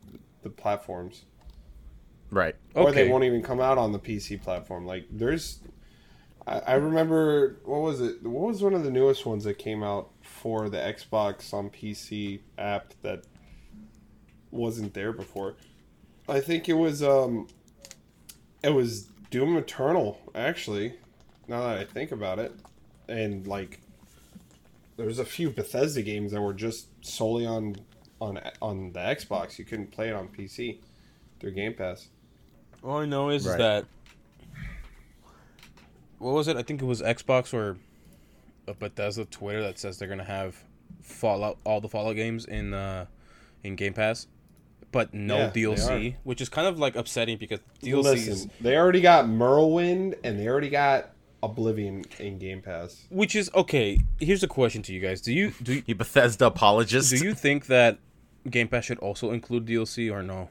[0.43, 1.25] the platforms,
[2.31, 2.57] right.
[2.75, 4.85] or they won't even come out on the PC platform.
[4.85, 5.61] Like there's,
[6.47, 8.23] I, I remember what was it?
[8.25, 12.41] What was one of the newest ones that came out for the Xbox on PC
[12.59, 13.23] app that
[14.51, 15.55] wasn't there before?
[16.29, 17.47] I think it was um,
[18.65, 20.95] it was Doom Eternal actually.
[21.47, 22.53] Now that I think about it,
[23.09, 23.81] and like
[25.03, 27.77] there's a few Bethesda games that were just solely on
[28.21, 29.59] on on the Xbox.
[29.59, 30.79] You couldn't play it on PC
[31.41, 32.09] through Game Pass.
[32.83, 33.59] All I know is Right.
[33.59, 33.87] that
[36.19, 36.57] what was it?
[36.57, 37.77] I think it was Xbox or
[38.69, 40.57] a Bethesda Twitter that says they're gonna have
[41.03, 43.07] Fallout all the Fallout games in uh
[43.65, 44.29] in Game Pass,
[44.93, 49.01] but no Yeah, DLC, which is kind of like upsetting because DLCs, Listen, they already
[49.01, 51.11] got Morrowind and they already got
[51.43, 53.07] Oblivion in Game Pass.
[53.11, 53.99] which is okay.
[54.21, 57.11] Here's a question to you guys: Do you do you, You Bethesda apologist.
[57.11, 57.99] do you think that
[58.49, 60.51] Game Pass should also include DLC or no?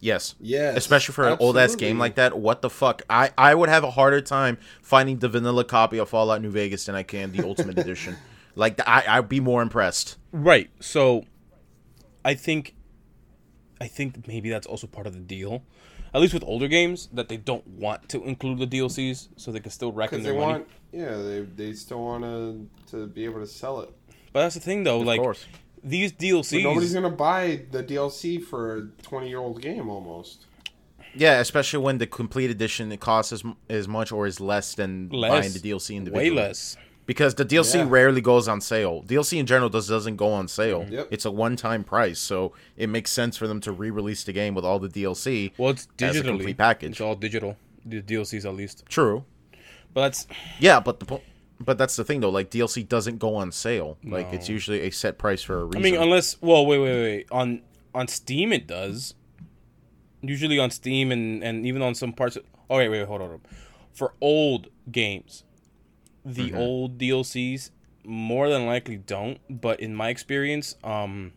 [0.00, 0.34] Yes.
[0.40, 2.36] Yes, Especially for an old ass game like that.
[2.36, 3.02] What the fuck?
[3.08, 6.86] I, I would have a harder time finding the vanilla copy of Fallout New Vegas
[6.86, 8.16] than I can the Ultimate Edition.
[8.56, 10.16] Like I I'd be more impressed.
[10.32, 10.70] Right.
[10.80, 11.24] So
[12.24, 12.74] I think
[13.80, 15.62] I think maybe that's also part of the deal.
[16.14, 19.60] At least with older games that they don't want to include the DLCs so they
[19.60, 20.52] can still reckon because their they money.
[20.52, 23.90] want, yeah, they they still want to to be able to sell it.
[24.32, 25.46] But that's the thing though, like of course.
[25.82, 30.46] these But DLCs nobody's gonna buy the DLC for a twenty year old game almost.
[31.14, 35.10] Yeah, especially when the complete edition it costs as, as much or is less than
[35.10, 36.30] less buying the DLC individually.
[36.30, 36.76] way less.
[37.04, 37.86] Because the DLC Yeah.
[37.88, 39.02] rarely goes on sale.
[39.06, 40.82] DLC in general just doesn't go on sale.
[40.82, 40.92] Mm-hmm.
[40.92, 41.08] Yep.
[41.10, 44.64] It's a one-time price, so it makes sense for them to re-release the game with
[44.64, 45.52] all the DLC.
[45.58, 46.90] Well, it's As a digitally complete package.
[46.92, 47.56] It's all digital.
[47.84, 48.84] The DLCs at least.
[48.88, 49.24] True.
[49.92, 50.26] But that's
[50.60, 51.22] Yeah, but the po-
[51.60, 52.30] but that's the thing though.
[52.30, 53.98] Like DLC doesn't go on sale.
[54.04, 55.80] Like it's usually a set price for a reason.
[55.80, 57.26] I mean, unless well, wait, wait, wait.
[57.32, 57.60] On
[57.94, 59.14] on Steam, it does.
[60.22, 62.36] Usually on Steam and and even on some parts.
[62.36, 63.28] Of, oh wait, wait, hold on.
[63.28, 63.56] hold on.
[63.92, 65.44] For old games,
[66.24, 66.58] the Mm-hmm.
[66.58, 67.70] old DLCs
[68.04, 69.38] more than likely don't.
[69.48, 71.32] But in my experience, um,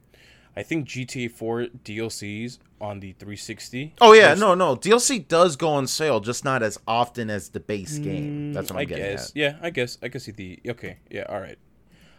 [0.55, 3.93] I think GTA 4 DLCs on the 360.
[4.01, 4.75] oh yeah, no, no.
[4.75, 8.53] DLC does go on sale, just not as often as the base game.
[8.53, 9.29] That's what I'm I getting guess.
[9.31, 9.35] at.
[9.35, 10.59] Yeah, I guess I can see the.
[10.67, 11.57] Okay, yeah, all right,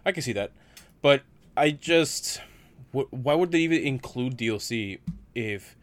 [0.05, 0.52] I can see that,
[1.02, 1.22] but
[1.57, 2.40] I just,
[2.92, 4.98] wh- why would they even include DLC
[5.35, 5.76] if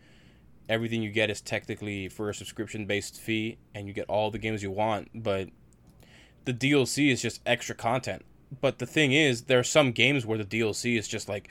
[0.69, 4.39] everything you get is technically for a subscription based fee and you get all the
[4.39, 5.49] games you want, but
[6.45, 8.23] the DLC is just extra content.
[8.61, 11.49] But the thing is, there are some games where the DLC is just like,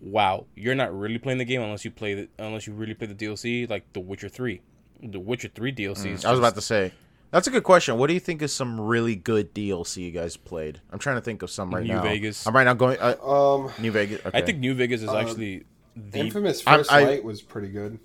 [0.00, 3.06] wow, you're not really playing the game unless you play the unless you really play
[3.08, 4.60] the DLC, like The Witcher Three.
[5.02, 6.12] The Witcher Three DLC.
[6.12, 6.92] is I was just- about to say.
[7.30, 7.98] That's a good question.
[7.98, 10.80] What do you think is some really good DLC you guys played?
[10.92, 12.02] I'm trying to think of some right New now.
[12.04, 12.46] New Vegas.
[12.46, 14.24] I'm right now going uh, Um, New Vegas.
[14.24, 14.38] Okay.
[14.38, 15.64] I think New Vegas is actually
[15.96, 17.98] the Infamous I'm- First I- Light was pretty good.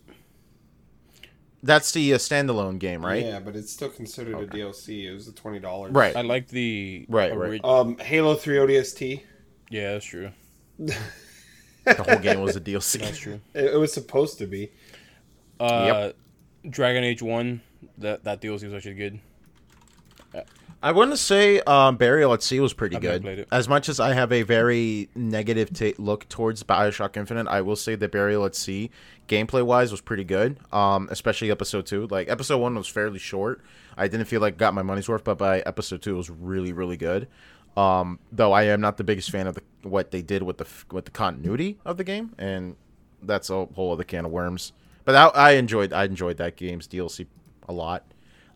[1.63, 3.24] That's the uh, standalone game, right?
[3.26, 5.06] Yeah, but it's still considered a DLC.
[5.06, 5.91] It was the twenty dollars.
[5.93, 6.15] Right.
[6.15, 7.65] I like the Right, ori- right.
[7.65, 9.22] Um, Halo Three ODST.
[9.69, 10.32] Yeah, that's true.
[10.78, 13.00] The whole game was a DLC.
[13.00, 13.39] That's true.
[13.54, 14.72] It, it was supposed to be.
[15.60, 16.12] Uh,
[16.69, 17.62] Dragon Age One.
[17.98, 19.19] That that DLC was actually good.
[20.82, 23.46] I want to say um, Burial at Sea was pretty I've good.
[23.52, 27.76] As much as I have a very negative ta look towards Bioshock Infinite, I will
[27.76, 28.89] say that Burial at Sea,
[29.28, 30.58] gameplay wise, was pretty good.
[30.72, 32.08] Um, especially episode two.
[32.08, 33.62] Like episode one was fairly short.
[33.98, 36.72] I didn't feel like got my money's worth, but by episode two, it was really
[36.72, 37.28] really good.
[37.76, 40.65] Um, though I am not the biggest fan of the, what they did with the
[40.65, 42.78] f- with the continuity of the game, and
[43.22, 44.72] that's a whole other can of worms.
[45.04, 47.28] But I, I enjoyed I enjoyed that game's DLC
[47.68, 48.06] a lot.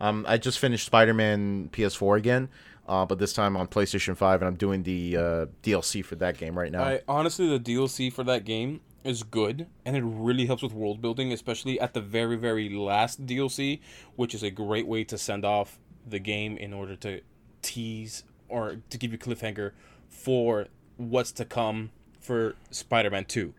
[0.04, 2.50] Um, I just finished Spider Man PS4 again,
[2.86, 6.36] uh, but this time on PlayStation 5, and I'm doing the uh, DLC for that
[6.36, 6.82] game right now.
[6.84, 11.00] I honestly, the DLC for that game is good, and it really helps with world
[11.00, 13.80] building, especially at the very, very last DLC,
[14.14, 17.22] which is a great way to send off the game in order to
[17.62, 19.72] tease or to give you cliffhanger
[20.10, 20.66] for
[20.98, 23.54] what's to come for Spider-Man 2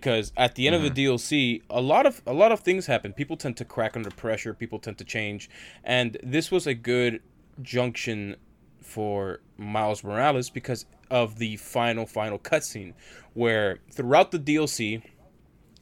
[0.00, 3.12] because at the end of the DLC a lot of a lot of things happen
[3.12, 5.48] people tend to crack under pressure people tend to change
[5.84, 7.20] and this was a good
[7.62, 8.36] junction
[8.80, 12.92] for Miles Morales because of the final final cutscene
[13.34, 15.02] where throughout the DLC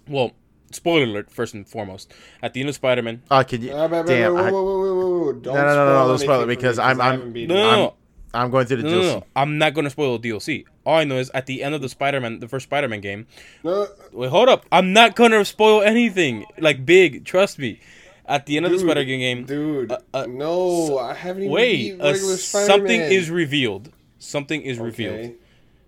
[0.08, 0.32] well
[0.70, 3.72] spoiler alert first and foremost at the end of Spider-Man oh, can you?
[3.72, 5.32] Uh, but- but- damn, whoa, I, whoa, whoa, whoa, whoa, whoa.
[5.32, 7.08] Don't No, no, no, no, spoil don't spoil it anything for me because I'm- I
[7.10, 7.90] I'm- no, no, I'm.
[8.34, 9.02] I'm going through the No, DLC.
[9.02, 9.24] no, no.
[9.36, 10.64] I'm not going to spoil the DLC.
[10.84, 13.26] All I know is at the end of the Spider-Man, the first Spider-Man game.
[13.62, 14.66] No, Wait, hold up.
[14.72, 16.44] I'm not going to spoil anything.
[16.58, 17.80] Like big, trust me.
[18.26, 19.92] At the end of the Spider-Man game, dude.
[19.92, 22.66] uh, uh, no, I haven't even wait, beat uh, Spider-Man.
[22.78, 23.90] something is revealed.
[24.18, 25.34] Something is revealed Okay.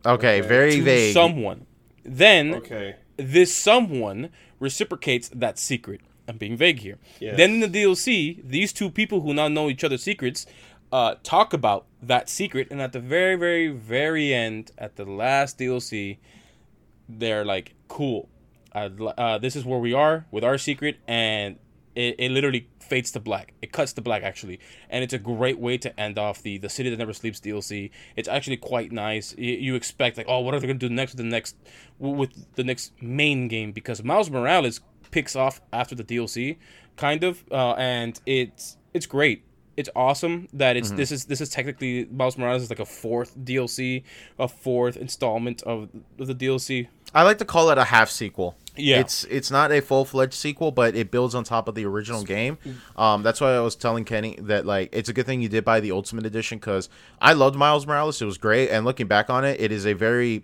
[0.06, 0.48] Okay, Okay.
[0.48, 1.14] very to vague.
[1.14, 1.66] someone.
[2.04, 2.96] Then Okay.
[3.16, 4.30] this someone
[4.60, 6.00] reciprocates that secret.
[6.28, 6.98] I'm being vague here.
[7.20, 7.36] Yes.
[7.36, 10.46] Then in the DLC, these two people who now know each other's secrets
[10.92, 15.58] uh, talk about that secret, and at the very, very, very end, at the last
[15.58, 16.18] DLC,
[17.08, 18.28] they're like, "Cool,
[18.74, 21.58] uh, this is where we are with our secret," and
[21.94, 23.54] it, it literally fades to black.
[23.62, 26.68] It cuts to black actually, and it's a great way to end off the the
[26.68, 27.90] City That Never Sleeps DLC.
[28.16, 29.34] It's actually quite nice.
[29.36, 31.56] You, you expect like, oh, what are they gonna do next with the next
[31.98, 36.56] with the next main game because Miles Morales picks off after the DLC,
[36.96, 39.44] kind of, uh, and it's it's great.
[39.76, 43.36] It's awesome that it's this is this is technically Miles Morales is like a fourth
[43.38, 44.04] DLC,
[44.38, 46.88] a fourth installment of, of the DLC.
[47.14, 48.56] I like to call it a half sequel.
[48.76, 48.98] Yeah.
[48.98, 52.24] it's it's not a full fledged sequel, but it builds on top of the original
[52.24, 52.58] game.
[52.96, 55.64] Um, that's why I was telling Kenny that like it's a good thing you did
[55.64, 56.88] buy the Ultimate Edition because
[57.20, 58.20] I loved Miles Morales.
[58.20, 60.42] It was great, and looking back on it, it is a very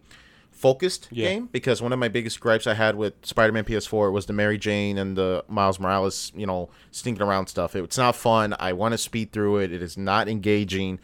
[0.60, 1.28] focused Yeah.
[1.30, 4.58] game because one of my biggest gripes I had with Spider-Man PS4 was the Mary
[4.58, 7.74] Jane and the Miles Morales, you know, stinking around stuff.
[7.74, 8.54] It, It's not fun.
[8.60, 9.72] I want to speed through it.
[9.72, 10.98] It is not engaging.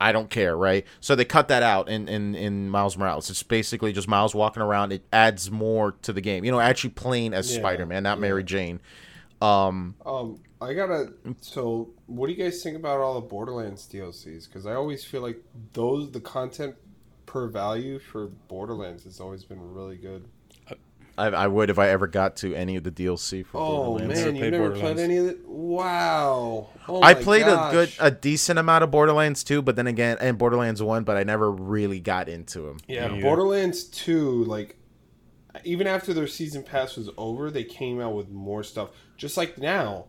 [0.00, 0.84] I don't care, right?
[1.00, 3.30] So they cut that out in, in, in Miles Morales.
[3.30, 4.92] It's basically just Miles walking around.
[4.92, 6.44] It adds more to the game.
[6.44, 8.22] You know, actually playing as Yeah, Spider Man, not yeah.
[8.22, 8.80] Mary Jane.
[9.40, 11.12] Um, Um, I gotta.
[11.40, 14.46] So, what do you guys think about all the Borderlands DLCs?
[14.48, 15.42] Because I always feel like
[15.74, 16.74] those the content
[17.34, 20.28] per value for Borderlands has always been really good.
[21.18, 24.24] I, I would if I ever got to any of the DLC for Oh Borderlands.
[24.24, 25.48] man, you never played any of it?
[25.48, 26.68] Wow.
[26.86, 27.72] Oh I my played gosh.
[27.72, 31.16] a good, a decent amount of Borderlands 2, but then again, and Borderlands 1, but
[31.16, 32.76] I never really got into them.
[32.86, 33.22] Yeah, Me either.
[33.22, 34.76] Borderlands 2, like,
[35.64, 38.90] even after their season pass was over, they came out with more stuff.
[39.16, 40.06] Just like now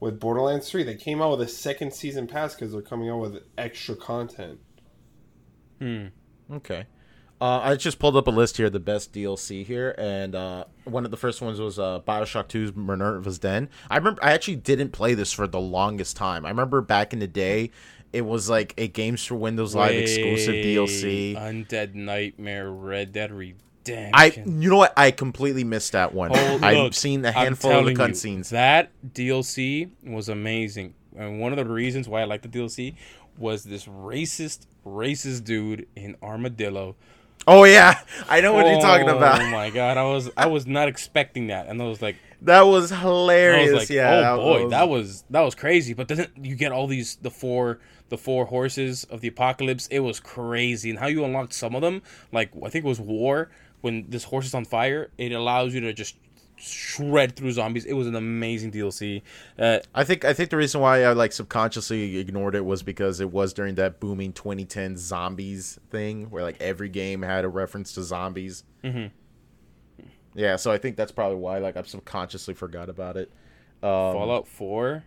[0.00, 3.20] with Borderlands 3, they came out with a second season pass because they're coming out
[3.20, 4.58] with extra content.
[5.78, 6.06] Hmm.
[6.50, 6.86] Okay.
[7.42, 11.04] Uh, I just pulled up a list here, the best DLC here, and uh, one
[11.04, 13.68] of the first ones was uh, Bioshock 2's Minerva's Den.
[13.90, 16.46] I remember I actually didn't play this for the longest time.
[16.46, 17.72] I remember back in the day,
[18.12, 21.34] it was like a Games for Windows Live exclusive DLC.
[21.34, 24.12] Undead Nightmare, Red Dead Redemption.
[24.14, 24.92] I, you know what?
[24.96, 26.32] I completely missed that one.
[26.32, 28.50] Hold- I've look, seen a handful of the cutscenes.
[28.50, 32.94] That DLC was amazing, and one of the reasons why I like the DLC
[33.38, 36.96] was this racist, racist dude in Armadillo.
[37.46, 39.40] Oh yeah, I know what you're talking oh about.
[39.40, 42.62] Oh my god, I was I was not expecting that, and I was like, That
[42.62, 43.72] was I hilarious.
[43.72, 45.92] was like, oh yeah, oh boy, that was that was crazy.
[45.92, 49.88] But then you get all these the four the four horses of the apocalypse.
[49.88, 53.00] It was crazy, and how you unlocked some of them, like I think it was
[53.00, 55.10] war when this horse is on fire.
[55.18, 56.14] It allows you to just
[56.62, 57.84] shred through zombies.
[57.84, 59.22] It was an amazing DLC.
[59.58, 63.20] Uh, I think I think the reason why I like subconsciously ignored it was because
[63.20, 67.92] it was during that booming 2010 zombies thing where like every game had a reference
[67.94, 68.64] to zombies.
[68.84, 69.06] Mm-hmm.
[70.34, 73.30] Yeah, so I think that's probably why like I subconsciously forgot about it.
[73.82, 75.02] Fallout Four.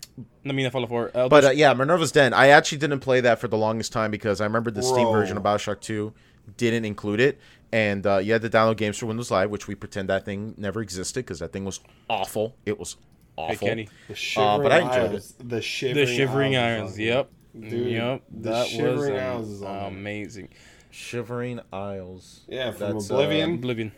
[0.46, 1.12] I mean, Fallout Four.
[1.14, 2.34] Elder But uh, yeah, Minerva's Den.
[2.34, 5.38] I actually didn't play that for the longest time because I remember the Steam version
[5.38, 6.14] of Bioshock 2
[6.58, 7.40] didn't include it.
[7.72, 10.54] And uh, you had to download games for Windows Live, which we pretend that thing
[10.58, 12.56] never existed because that thing was awful.
[12.66, 12.96] It was
[13.38, 13.68] Hey, awful.
[13.68, 13.90] Kenny.
[14.08, 15.34] The Uh, shivering but I enjoyed Isles.
[15.44, 16.64] The shivering, The Shivering Isles.
[16.78, 16.92] Islands.
[16.94, 17.32] is Yep.
[17.70, 18.22] Dude, yep.
[18.32, 20.50] the That was Shivering Isles is amazing.
[20.92, 22.42] Shivering Isles.
[22.48, 23.56] Yeah, from That's, uh, Oblivion.
[23.56, 23.92] Oblivion.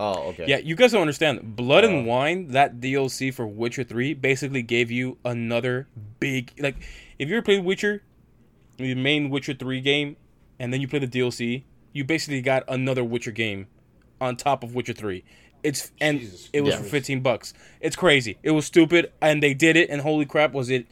[0.00, 0.44] Oh, okay.
[0.46, 1.56] Yeah, you guys don't understand.
[1.56, 1.88] Blood Uh.
[1.88, 5.88] and Wine, that DLC for Witcher 3, basically gave you another
[6.20, 6.52] big.
[6.58, 6.76] Like,
[7.18, 8.02] if you ever played Witcher,
[8.76, 10.16] the main Witcher 3 game,
[10.58, 13.66] and then you play the DLC, you basically got another Witcher game
[14.20, 15.24] on top of Witcher 3.
[15.62, 16.84] It's and Jesus it was Christ.
[16.84, 17.54] for 15 bucks.
[17.80, 18.38] It's crazy.
[18.42, 20.86] It was stupid and they did it and holy crap was it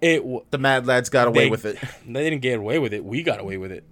[0.00, 1.78] it wa- The Mad Lads got away they- with it.
[2.06, 3.04] They didn't get away with it.
[3.04, 3.84] We got away with it.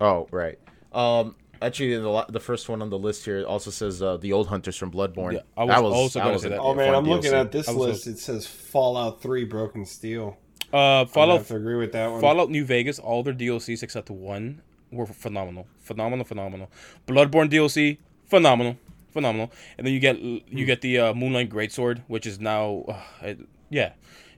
[0.00, 0.58] Oh, right.
[0.92, 4.48] Um, actually, the the first one on the list here also says uh, the old
[4.48, 5.34] hunters from Bloodborne.
[5.34, 6.60] Yeah, I was that was also that gonna say that.
[6.60, 8.06] Oh man, I'm looking at this I was list.
[8.06, 10.36] It says Fallout 3 Broken Steel.
[10.72, 12.20] Uh I Fallout have to agree with that one.
[12.20, 16.70] Fallout New Vegas, all their DLCs except one were phenomenal, phenomenal, phenomenal.
[17.06, 18.76] Bloodborne DLC, phenomenal,
[19.10, 19.52] phenomenal.
[19.76, 23.38] And then you get you get the uh, Moonlight Greatsword, which is now, uh, it,
[23.70, 23.92] yeah,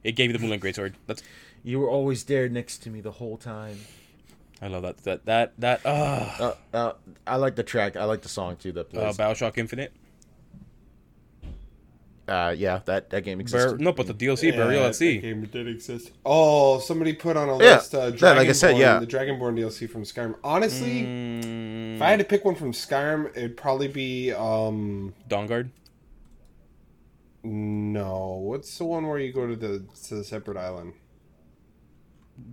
[0.05, 0.95] it gave you the Moonlight Greatsword.
[1.07, 1.23] That's
[1.63, 3.79] You were always there next to me the whole time.
[4.63, 6.93] I love that that that that uh, Uh, uh,
[7.27, 7.97] I like the track.
[7.97, 8.73] I like the song too.
[8.73, 9.17] That uh plays.
[9.17, 9.93] Bioshock Infinite.
[12.31, 13.81] Uh, yeah, that that game Bur- existed.
[13.81, 15.19] no, but the DLC Burial at that Sea.
[15.19, 16.13] game did exist.
[16.25, 17.93] Oh, somebody put on a Yeah, list.
[17.95, 18.99] Uh, yeah, like I said, Dragonborn- yeah.
[19.01, 20.37] the Dragonborn DLC from Skyrim.
[20.45, 25.71] Honestly, Mm, if I had to pick one from Skyrim, it'd probably be um Dawnguard.
[27.43, 28.41] no.
[28.45, 30.93] What's the one where you go to the to the separate island?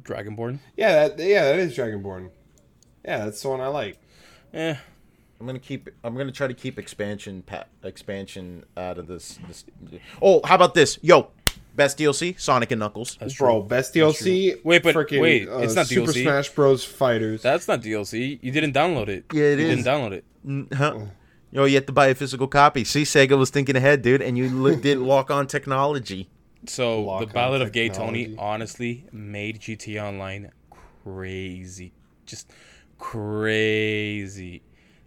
[0.04, 0.60] Dragonborn.
[0.76, 2.32] Yeah, that yeah, that is Dragonborn.
[3.06, 3.98] Yeah, that's the one I like.
[4.54, 4.76] Eh,
[5.40, 5.90] I'm gonna keep.
[6.04, 9.40] I'm gonna try to keep expansion pa- expansion out of this.
[9.48, 9.66] this.
[10.22, 10.98] Oh, how about this?
[11.04, 11.30] Yo,
[11.76, 13.18] best DLC: Sonic and Knuckles.
[13.20, 13.68] that's Bro, true.
[13.70, 14.60] best DLC.
[14.64, 16.14] Wait, but frickin', wait, uh, it's not Super DLC.
[16.14, 16.84] Super Smash Bros.
[16.84, 17.42] Fighters.
[17.44, 18.40] That's not DLC.
[18.42, 19.26] You didn't download it.
[19.32, 19.84] Yeah, it you is.
[19.84, 20.26] didn't download it.
[20.46, 21.00] Mm, Huh?
[21.52, 22.84] Yo, you have to buy a physical copy.
[22.84, 26.30] See, Sega was thinking ahead, dude, and you li- did walk on technology.
[26.66, 27.88] So Lock the on Ballad of Gay.
[27.90, 30.52] Tony honestly made GTA Online
[31.04, 31.94] crazy,
[32.26, 32.52] just
[32.98, 34.62] crazy.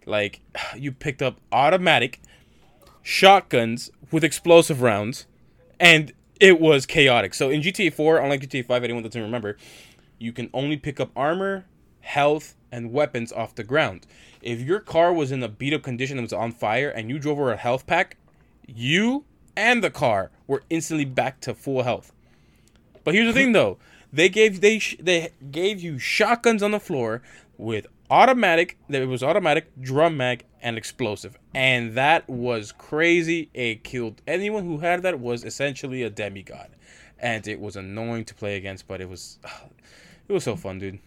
[0.05, 0.41] Like
[0.75, 2.21] you picked up automatic
[3.01, 5.25] shotguns with explosive rounds,
[5.79, 7.33] and it was chaotic.
[7.33, 9.57] So in GTA 4, unlike GTA 5, anyone doesn't remember,
[10.19, 11.65] you can only pick up armor,
[12.01, 14.05] health, and weapons off the ground.
[14.41, 17.19] If your car was in a beat up condition and was on fire, and you
[17.19, 18.17] drove over a health pack,
[18.67, 22.11] you and the car were instantly back to full health.
[23.03, 23.77] But here's the thing, though:
[24.11, 27.21] they gave they sh- they gave you shotguns on the floor
[27.57, 28.77] with automatic.
[28.89, 33.49] There was automatic drum mag and explosive, and that was crazy.
[33.53, 35.19] It killed anyone who had that.
[35.19, 36.69] Was essentially a demigod,
[37.17, 39.39] and it was annoying to play against, but it was
[40.27, 40.99] it was so fun, dude.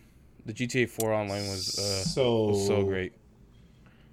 [0.46, 3.12] The GTA 4 online was uh, so was so great.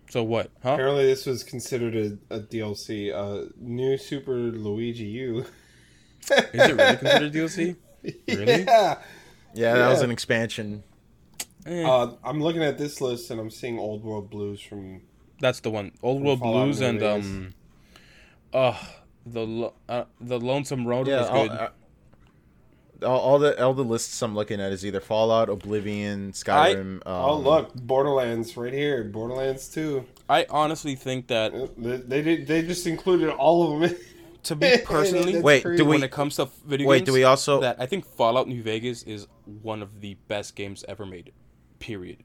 [0.10, 0.51] So what?
[0.62, 0.73] Huh?
[0.73, 3.13] Apparently, this was considered a, a DLC.
[3.13, 5.39] Uh, new Super Luigi U.
[6.32, 7.75] Is it really considered DLC?
[8.27, 8.63] Really?
[8.63, 8.97] Yeah.
[9.54, 10.82] Yeah, that was an expansion.
[11.65, 11.84] Eh.
[11.84, 15.02] Uh, I'm looking at this list and I'm seeing Old World Blues from.
[15.39, 15.91] That's the one.
[16.04, 17.26] Old World Fallout Blues and Vegas.
[17.26, 17.54] um,
[18.54, 18.78] uh,
[19.26, 21.52] the lo- uh, the Lonesome Road Yeah, was all, good.
[21.58, 21.69] uh,
[23.04, 26.95] all, all the all the lists I'm looking at is either Fallout, Oblivion, Skyrim.
[26.97, 29.04] um, oh look, Borderlands right here.
[29.06, 30.06] Borderlands 2.
[30.30, 32.47] I honestly think that Uh, They, they did.
[32.47, 33.97] They just included all of them.
[34.43, 35.78] to be personally, Wait, crazy.
[35.78, 37.62] do we- when it comes to video Wait, games, do we also?
[37.62, 39.28] that I think Fallout New Vegas is
[39.62, 41.32] one of the best games ever made.
[41.82, 42.24] Period.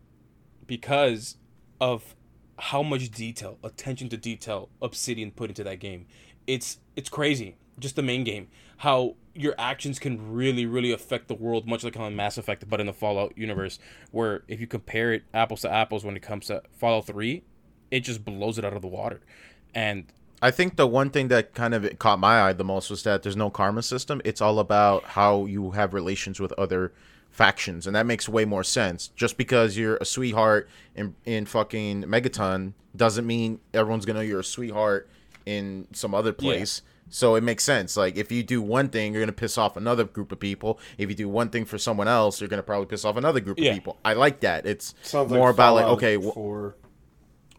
[0.66, 1.36] Because
[1.80, 2.14] of
[2.58, 6.06] how much detail, attention to detail Obsidian put into that game.
[6.46, 7.56] It's it's crazy.
[7.78, 8.48] Just the main game.
[8.78, 12.80] How your actions can really, really affect the world, much like on Mass Effect, but
[12.80, 13.78] in the Fallout universe,
[14.10, 17.42] where if you compare it apples to apples when it comes to Fallout 3,
[17.90, 19.20] it just blows it out of the water.
[19.74, 20.06] And
[20.40, 23.22] I think the one thing that kind of caught my eye the most was that
[23.22, 24.22] there's no karma system.
[24.24, 26.92] It's all about how you have relations with other
[27.36, 29.08] factions, and that makes way more sense.
[29.08, 34.40] Just because you're a sweetheart in in fucking Megaton doesn't mean everyone's gonna know you're
[34.40, 35.08] a sweetheart
[35.44, 36.80] in some other place.
[37.08, 37.96] So it makes sense.
[37.96, 40.80] Like if you do one thing, you're gonna piss off another group of people.
[40.98, 43.58] If you do one thing for someone else, you're gonna probably piss off another group
[43.60, 43.70] Yeah.
[43.70, 43.98] of people.
[44.04, 44.66] I like that.
[44.66, 46.74] It's Sounds more about like okay, wh- 4.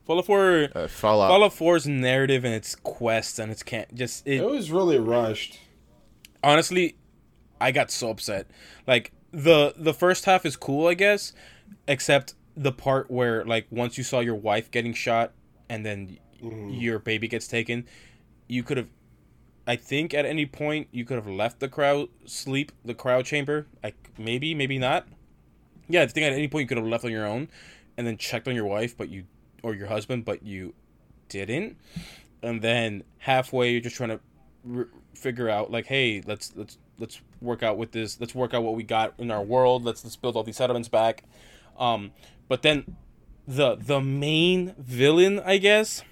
[0.05, 1.29] Fallout 4 Uh, Fallout.
[1.29, 5.59] Fallout 4's narrative and its quest and its can't just it, It was really rushed.
[6.43, 6.95] honestly
[7.59, 8.47] I got so upset.
[8.85, 11.33] Like the the first half is cool, I guess,
[11.87, 15.31] except the part where like once you saw your wife getting shot
[15.69, 16.81] and then mm.
[16.81, 17.85] your baby gets taken,
[18.47, 18.89] you could have
[19.67, 23.67] I think at any point you could have left the crowd sleep, the crowd chamber.
[23.83, 25.07] Like maybe, maybe not.
[25.89, 27.49] Yeah, I think at any point you could have left on your own
[27.97, 29.25] and then checked on your wife, but you
[29.61, 30.73] or your husband, but you
[31.27, 31.77] didn't.
[32.41, 34.19] And then halfway you're just trying to
[34.73, 38.19] r figure out like, hey, let's let's let's work out with this.
[38.19, 39.83] Let's work out what we got in our world.
[39.83, 41.23] Let's let's build all these settlements back.
[41.77, 42.11] Um,
[42.47, 42.95] but then
[43.47, 46.03] the the main villain, I guess,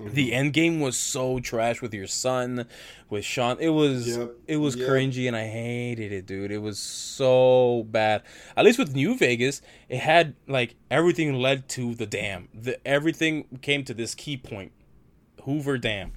[0.00, 2.66] the end game was so trash with your son,
[3.10, 3.58] with Sean.
[3.60, 4.30] It was Yep.
[4.48, 4.88] it was Yep.
[4.88, 6.50] cringy, and I hated it, dude.
[6.50, 8.22] It was so bad.
[8.56, 12.48] At least with New Vegas, it had like everything led to the dam.
[12.54, 14.72] The everything came to this key point,
[15.44, 16.12] Hoover Dam.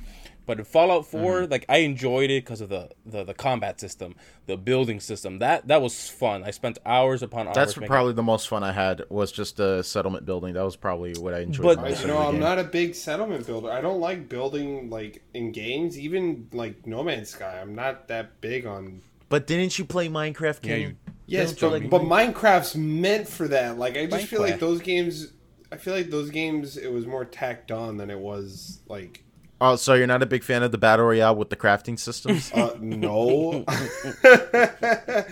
[0.45, 1.51] But in Fallout 4, Mm-hmm.
[1.51, 4.15] like I enjoyed it because of the, the the combat system,
[4.45, 5.39] the building system.
[5.39, 6.43] That that was fun.
[6.43, 7.55] I spent hours upon hours.
[7.55, 10.53] That's making- probably the most fun I had was just the settlement building.
[10.53, 12.41] That was probably what I enjoyed But- most you know, the I'm game.
[12.41, 13.71] not a big settlement builder.
[13.71, 17.59] I don't like building like in games, even like No Man's Sky.
[17.59, 19.01] I'm not that big on.
[19.29, 20.95] But didn't you play Minecraft, Yeah, you-
[21.27, 23.79] Yes, but, like but Minecraft's meant for that.
[23.79, 25.31] Like, I just feel like those games.
[25.71, 26.77] I feel like those games.
[26.77, 29.23] It was more tacked on than it was like.
[29.68, 32.51] Oh, so you're not a big fan of the battle royale with the crafting systems?
[32.51, 33.66] Uh, no.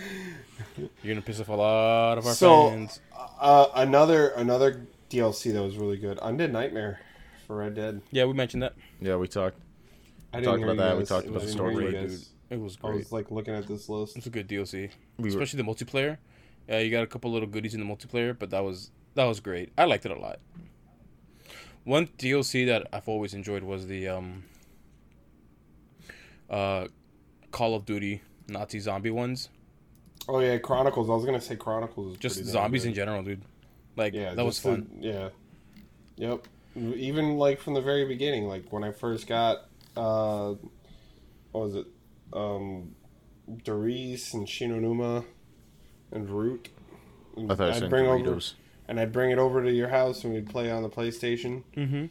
[1.02, 3.00] You're gonna piss off a lot of our So- fans.
[3.40, 6.18] uh, another another DLC that was really good.
[6.18, 7.00] Undead Nightmare
[7.46, 8.00] for Red Dead.
[8.10, 8.74] Yeah, we mentioned that.
[9.00, 9.56] yeah, we talked.
[10.32, 12.18] I Talked about you that, we talked I about the story, hear you Great, guys.
[12.22, 12.28] dude.
[12.58, 12.98] It was I great.
[12.98, 14.16] was like looking at this list.
[14.16, 16.18] It's a good DLC, We were- especially the multiplayer.
[16.68, 19.38] Yeah, you got a couple little goodies in the multiplayer, but that was that was
[19.38, 19.70] great.
[19.78, 20.40] I liked it a lot.
[21.84, 24.44] One DLC that I've always enjoyed was the um,
[26.48, 26.86] uh,
[27.50, 29.48] Call of Duty Nazi zombie ones.
[30.28, 31.10] Oh yeah, Chronicles.
[31.10, 32.12] I was gonna say Chronicles.
[32.14, 32.88] Is Just zombies good.
[32.90, 33.42] in general, dude.
[33.96, 34.88] Like Yeah, that was just the- fun.
[35.00, 35.28] yeah.
[36.16, 36.48] Yep.
[36.76, 40.54] Even like from the very beginning, like when I first got, uh,
[41.52, 41.86] what was it,
[42.32, 42.94] um,
[43.62, 45.24] Doris and Shi No Numa,
[46.10, 46.70] and Root.
[47.36, 48.54] I thought I'd said bring over, Doritos.
[48.88, 51.62] And I'd bring it over to your house and we'd play on the PlayStation.
[51.76, 52.06] Mm-hmm.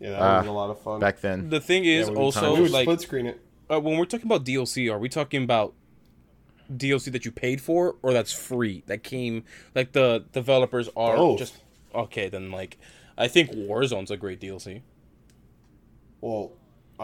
[0.00, 0.98] Yeah, that Ah, was a lot of fun.
[1.00, 1.48] Back then.
[1.50, 3.40] The thing is we would- also we would like split screen it.
[3.70, 5.74] uh, when we're talking about DLC, are we talking about
[6.74, 9.44] DLC that you paid for or that's free that came
[9.74, 11.38] like the developers are Both.
[11.38, 11.54] just
[11.94, 12.78] okay then like
[13.18, 14.80] I think Warzone's a great DLC.
[16.20, 16.52] Well,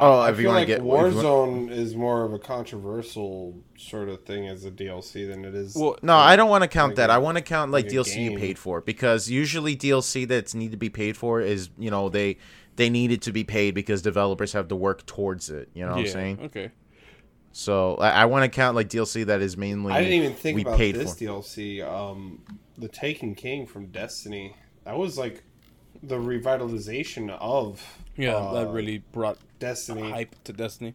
[0.00, 2.38] Oh, I if you feel wanna like get- if want- Warzone is more of a
[2.38, 5.74] controversial sort of thing as a DLC than it is.
[5.76, 7.10] Well, No, I don't want to count like that.
[7.10, 10.26] a- I want to count like, like a DLC you paid for because usually DLC
[10.26, 12.36] that's need to be paid for is you know they
[12.76, 15.68] they need it to be paid because developers have to work towards it.
[15.74, 16.38] You know what I'm saying?
[16.44, 16.70] Okay.
[17.52, 20.54] So I, I want to count like DLC that is mainly I didn't even think
[20.56, 21.24] we about paid this for.
[21.24, 21.82] DLC.
[21.82, 22.42] Um,
[22.76, 24.54] the Taken King from Destiny.
[24.84, 25.42] That was like
[26.02, 27.82] the revitalization of
[28.16, 30.10] Yeah, uh, that really brought Destiny.
[30.10, 30.94] hype to Destiny.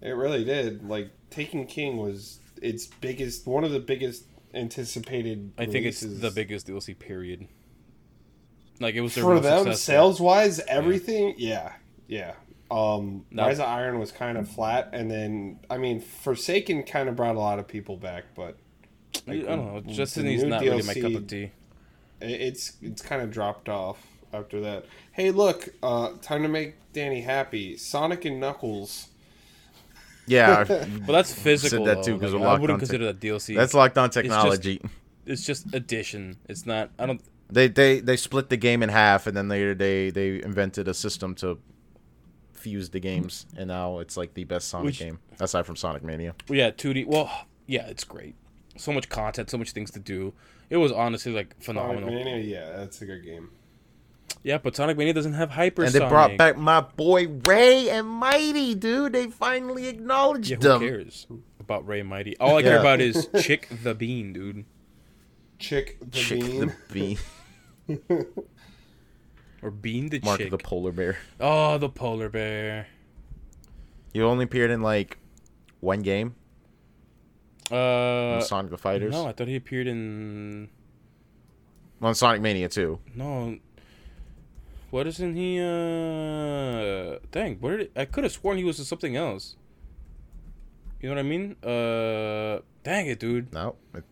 [0.00, 0.88] It really did.
[0.88, 5.52] Like Taken King was its biggest, one of the biggest anticipated.
[5.58, 7.48] I think it's the biggest DLC period.
[8.80, 10.60] Like it was for them sales wise.
[10.60, 11.72] Everything, yeah,
[12.08, 12.34] yeah.
[12.70, 13.44] Um, No.
[13.44, 17.36] Rise of Iron was kind of flat, and then I mean, Forsaken kind of brought
[17.36, 18.58] a lot of people back, but
[19.26, 19.94] I don't know.
[19.94, 21.52] Destiny's not really my cup of tea.
[22.20, 24.86] it's it's kind of dropped off after that.
[25.12, 27.76] Hey, look, uh, time to make Danny happy.
[27.76, 29.08] Sonic and Knuckles.
[30.26, 30.64] Yeah,
[31.06, 31.84] But that's physical.
[31.86, 32.18] that too, though.
[32.18, 33.54] 'cause Like, I wouldn't on to- consider that DLC.
[33.54, 34.80] that's locked on just- technology.
[35.24, 36.36] it's just addition.
[36.48, 36.90] It's not.
[36.98, 37.20] I don't.
[37.48, 40.94] They they they split the game in half, and then later they they invented a
[40.94, 41.58] system to
[42.52, 46.02] fuse the games, and now it's like the best Sonic Which- game aside from Sonic
[46.02, 46.34] Mania.
[46.48, 47.06] Yeah, 2D.
[47.06, 47.30] Well,
[47.68, 48.34] yeah, it's great.
[48.76, 50.34] So much content, so much things to do.
[50.70, 52.10] It was honestly like Sonic phenomenal.
[52.10, 53.50] Mania, yeah, that's a good game.
[54.42, 55.82] Yeah, but Sonic Mania doesn't have hyper.
[55.82, 59.12] And they brought back my boy Ray and Mighty, dude.
[59.12, 60.80] They finally acknowledged Yeah, who them.
[60.80, 61.26] cares
[61.58, 62.36] about Ray Mighty?
[62.38, 62.80] All I care Yeah.
[62.80, 64.64] about is Chick the Bean, dude,
[65.58, 66.60] Chick the Chick Bean.
[66.60, 67.18] the Bean,
[69.62, 70.50] or Bean the Mark Chick.
[70.50, 71.18] the polar bear.
[71.40, 72.86] oh, the polar bear.
[74.12, 75.18] He only appeared in like
[75.80, 76.36] one game,
[77.70, 79.12] Uh, Sonic the Fighters.
[79.12, 80.68] no, I thought he appeared in
[82.00, 83.00] On Sonic Mania too.
[83.14, 83.58] no.
[84.96, 85.60] What isn't he?
[85.60, 89.54] Uh, dang, where did I could have sworn he was in something else.
[91.02, 91.56] You know what I mean?
[91.62, 93.52] Uh, dang it, dude.
[93.52, 94.04] No, it-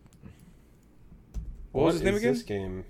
[1.73, 2.35] What, was his name again?
[2.35, 2.85] This game.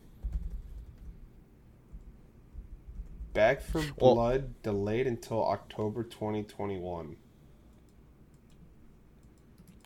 [3.33, 7.15] Back for Well- Blood delayed until October 2021.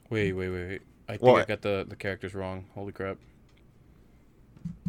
[0.09, 0.83] Wait, wait, wait, wait.
[1.11, 2.65] I think Well, I got the, the characters wrong.
[2.75, 3.19] Holy crap.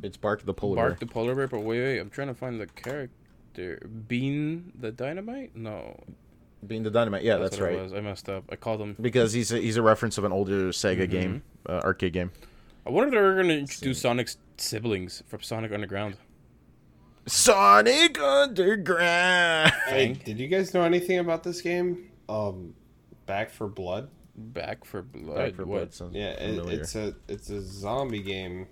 [0.04, 0.86] It's Bark the Polar Bear.
[0.90, 1.08] Bark Bear.
[1.08, 2.00] the polar bear, but wait, wait.
[2.00, 3.88] I'm trying to find the character.
[4.08, 5.56] Bean the dynamite?
[5.56, 6.00] No.
[6.68, 7.24] Bean the Dynamite.
[7.24, 7.84] Yeah, that's, what it right.
[7.84, 7.94] was.
[7.94, 8.44] I messed up.
[8.52, 8.96] I called him.
[9.00, 11.12] Because he's a, he's a reference of an older Sega Mm-hmm.
[11.12, 12.32] game, uh, arcade game.
[12.86, 16.18] I wonder if they're going to introduce Sonic's siblings from Sonic Underground.
[17.26, 19.72] Sonic Underground.
[19.88, 22.10] Hey, did you guys know anything about this game?
[22.28, 22.74] Um,
[23.26, 24.10] Back 4 Blood.
[24.36, 25.36] Back 4 Blood.
[25.38, 25.78] Back for what?
[25.78, 28.68] Blood sounds Yeah, it, it's a it's a zombie game.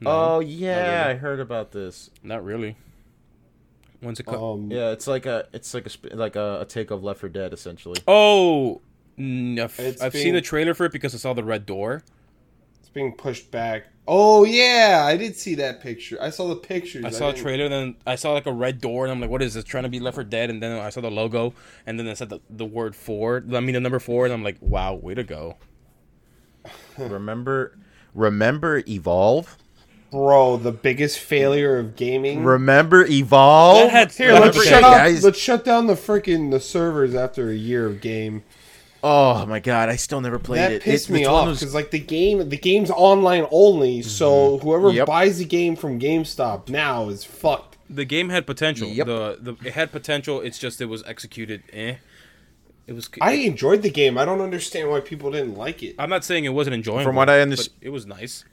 [0.00, 1.10] No, oh yeah, really.
[1.12, 2.10] I heard about this.
[2.22, 2.76] not really.
[4.00, 4.64] When's it called?
[4.64, 7.28] Um, Yeah, it's like a it's like a like a, a take of Left 4
[7.30, 8.00] Dead essentially.
[8.06, 8.82] Oh,
[9.18, 12.02] I've, I've being- seen the trailer for it because I saw the red door.
[12.80, 13.86] it's being pushed back.
[14.06, 16.18] Oh yeah, I did see that picture.
[16.20, 17.06] I saw the pictures.
[17.06, 19.40] I saw a trailer, then I saw like a red door, and I'm like, "What
[19.40, 19.64] is this?
[19.64, 21.54] Trying to be Left 4 Dead?" And then I saw the logo,
[21.86, 23.42] and then I said the, the word four.
[23.54, 25.56] I mean the number four, and I'm like, "Wow, way to go!"
[26.98, 27.78] remember
[28.14, 29.56] remember Evolve?
[30.14, 32.44] Bro, the biggest failure of gaming.
[32.44, 33.78] Remember Evolve?
[33.78, 34.96] That had- Here, let's that, shut off.
[34.96, 35.24] guys?
[35.24, 38.44] Let's shut down the freaking the servers after a year of game.
[39.02, 40.82] Oh my god, I still never played That it.
[40.82, 44.02] pissed It- me it's off of those- because like the game, the game's online only.
[44.02, 45.06] So whoever Yep.
[45.08, 47.76] buys the game from GameStop now is fucked.
[47.90, 48.86] The game had potential.
[48.88, 49.06] Yep.
[49.08, 50.40] The the it had potential.
[50.40, 51.64] It's just it was executed.
[51.72, 51.96] Eh.
[52.86, 53.10] It was.
[53.20, 54.16] I enjoyed the game.
[54.16, 55.96] I don't understand why people didn't like it.
[55.98, 57.02] I'm not saying it wasn't enjoyable.
[57.02, 58.44] From what I understand, it was nice.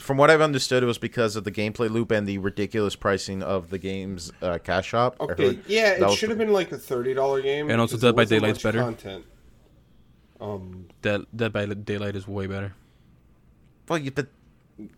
[0.00, 3.42] From what I've understood, it was because of the gameplay loop and the ridiculous pricing
[3.42, 5.16] of the game's uh, cash shop.
[5.20, 7.70] Okay, yeah, that it should have been like a thirty dollar game.
[7.70, 8.80] And also Dead by Daylight's better.
[8.80, 9.24] Content.
[10.40, 12.74] Um, Dead Dead by Daylight is way better.
[13.88, 14.28] Well, you, but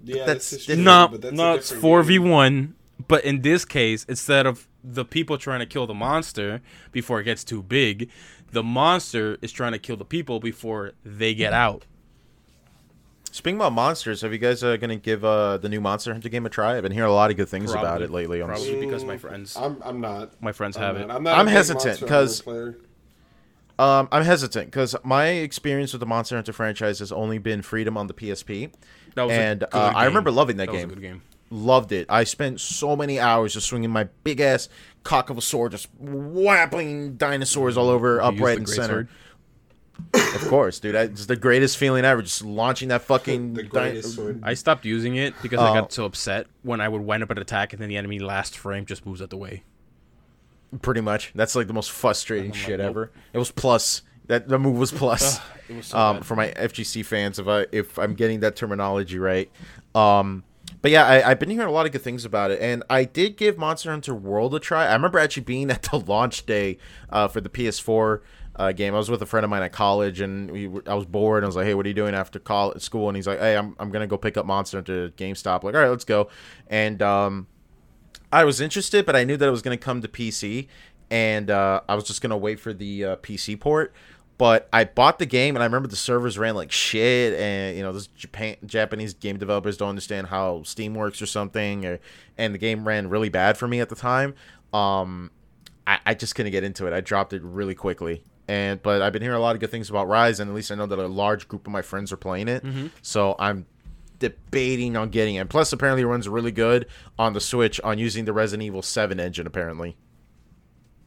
[0.02, 0.84] yeah, That's that's, different.
[0.84, 2.28] No, but that's a no, it's different four v game.
[2.28, 2.74] one.
[3.08, 7.24] But in this case, instead of the people trying to kill the monster before it
[7.24, 8.08] gets too big,
[8.52, 11.86] the monster is trying to kill the people before they get out.
[13.34, 16.46] Speaking about monsters, have you guys uh, gonna give uh, the new Monster Hunter game
[16.46, 16.76] a try?
[16.76, 18.40] I've been hearing a lot of good things about it lately.
[18.40, 20.40] On Probably because my friends, I'm, I'm not.
[20.42, 21.04] my friends I'm have not.
[21.10, 21.10] it.
[21.16, 22.78] I'm, not I'm a big hesitant, Monster 'cause- Hunter player.
[23.76, 27.96] Um, I'm hesitant because my experience with the Monster Hunter franchise has only been Freedom
[27.96, 28.70] on the PSP,
[29.16, 30.04] That was a and good uh, I game.
[30.10, 30.94] remember loving that, That was a game.
[30.94, 31.22] good game.
[31.50, 32.06] Loved it.
[32.08, 34.68] I spent so many hours just swinging my big ass
[35.02, 38.86] cock of a sword, just whapping dinosaurs all over, upright and great center.
[38.94, 39.08] sword.
[40.12, 40.96] Of course, dude.
[40.96, 42.22] I, it's the greatest feeling ever.
[42.22, 43.54] Just launching that fucking.
[43.54, 44.40] The di- sword.
[44.42, 45.74] I stopped using it because I Oh.
[45.74, 48.56] got so upset when I would wind up an attack and then the enemy last
[48.56, 49.62] frame just moves out the way.
[50.82, 51.32] Pretty much.
[51.34, 52.88] That's like the most frustrating I'm like, shit nope.
[52.90, 53.10] ever.
[53.32, 54.02] It was plus.
[54.26, 55.38] That the move was plus.
[55.68, 56.26] It was so um, bad.
[56.26, 59.50] for my FGC fans, if I if I'm getting that terminology right.
[59.94, 60.42] Um,
[60.82, 63.04] but yeah, I, I've been hearing a lot of good things about it, and I
[63.04, 64.86] did give Monster Hunter World a try.
[64.86, 66.78] I remember actually being at the launch day
[67.10, 68.20] uh, for the PS4
[68.56, 68.94] uh, game.
[68.94, 71.38] I was with a friend of mine at college, and we I was bored.
[71.38, 73.38] And I was like, "Hey, what are you doing after college school?" And he's like,
[73.38, 76.28] "Hey, I'm I'm gonna go pick up Monster at GameStop." Like, all right, let's go.
[76.68, 77.46] And um,
[78.32, 80.68] I was interested, but I knew that it was to come to PC,
[81.10, 83.92] and uh, I was just to wait for the uh, PC port.
[84.36, 87.84] But I bought the game, and I remember the servers ran like shit, and you
[87.84, 92.00] know, this Japan Japanese game developers don't understand how Steam works or something, or,
[92.36, 94.34] and the game ran really bad for me at the time.
[94.72, 95.30] Um,
[95.86, 96.92] I, I just couldn't get into it.
[96.92, 98.24] I dropped it really quickly.
[98.46, 100.70] And but I've been hearing a lot of good things about Rise, and at least
[100.70, 102.62] I know that a large group of my friends are playing it.
[102.62, 102.88] Mm-hmm.
[103.00, 103.66] So I'm
[104.18, 105.48] debating on getting it.
[105.48, 106.86] Plus, apparently, it runs really good
[107.18, 109.46] on the Switch on using the Resident Evil 7 engine.
[109.46, 109.96] Apparently,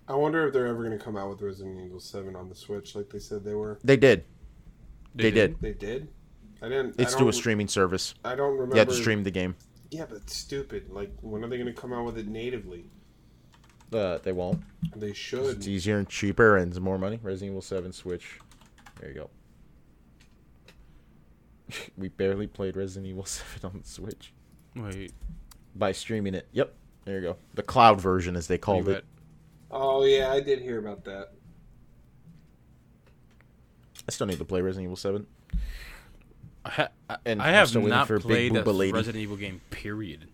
[0.08, 2.56] I wonder if they're ever going to come out with Resident Evil Seven on the
[2.56, 3.80] Switch, like they said they were.
[3.84, 4.24] they did.
[5.16, 5.60] They, did.
[5.60, 6.08] They did.
[6.62, 6.96] I didn't.
[7.00, 8.14] It's I through a streaming service.
[8.24, 8.76] I don't remember.
[8.76, 9.56] You had to stream the game.
[9.90, 10.90] Yeah, but stupid.
[10.92, 12.90] Like, when are they going to come out with it natively?
[13.92, 14.62] Uh, they won't.
[14.96, 15.58] They should.
[15.58, 17.20] It's easier and cheaper and more money.
[17.22, 18.40] Resident Evil 7 Switch.
[19.00, 19.30] There you go.
[21.98, 24.34] we barely played Resident Evil 7 on the Switch
[24.76, 25.14] Wait,
[25.76, 26.48] by streaming it.
[26.52, 26.74] Yep.
[27.06, 27.38] There you go.
[27.54, 29.06] The cloud version, as they called it.
[29.72, 31.32] Oh yeah, I did hear about that.
[34.08, 35.26] I still need to play Resident Evil 7.
[36.66, 39.62] I, ha- I, And I have still waiting not for played a Resident Evil game.
[39.70, 40.28] Period.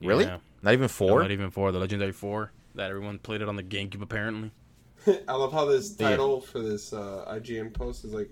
[0.00, 0.24] Really?
[0.24, 0.38] Yeah.
[0.62, 1.22] Not even No, four?
[1.22, 1.72] not even four.
[1.72, 4.50] The Legendary Four that everyone played it on the GameCube apparently.
[5.28, 6.10] I love how this Yeah.
[6.10, 8.30] title for this uh, IGN post is like,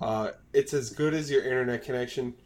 [0.00, 2.34] uh, "It's as good as your internet connection."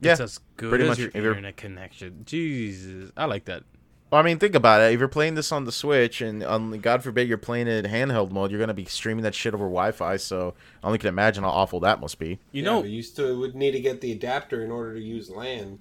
[0.00, 0.98] Yeah, it's as good pretty as much.
[0.98, 2.22] your If you're- internet connection.
[2.24, 3.64] Jesus, I like that.
[4.10, 4.94] Well, I mean, think about it.
[4.94, 7.90] If you're playing this on the Switch, and on, God forbid you're playing it in
[7.90, 10.16] handheld mode, you're gonna be streaming that shit over Wi-Fi.
[10.18, 12.38] So I only can imagine how awful that must be.
[12.52, 15.00] You Yeah, know, but you still would need to get the adapter in order to
[15.00, 15.80] use LAN.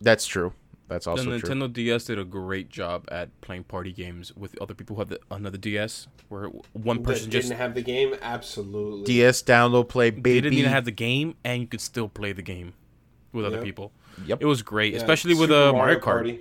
[0.00, 0.52] That's true.
[0.88, 1.50] That's The also true.
[1.50, 5.10] Nintendo DS did a great job at playing party games with other people who have
[5.10, 8.14] the, another DS, where one That person didn't just have the game.
[8.22, 9.04] Absolutely.
[9.04, 10.40] DS download play they baby.
[10.40, 12.72] didn't even have the game, and you could still play the game
[13.32, 13.92] with other people.
[14.24, 14.40] Yep.
[14.42, 16.02] It was great, Yeah, especially with a uh, Mario Kart.
[16.04, 16.40] Party.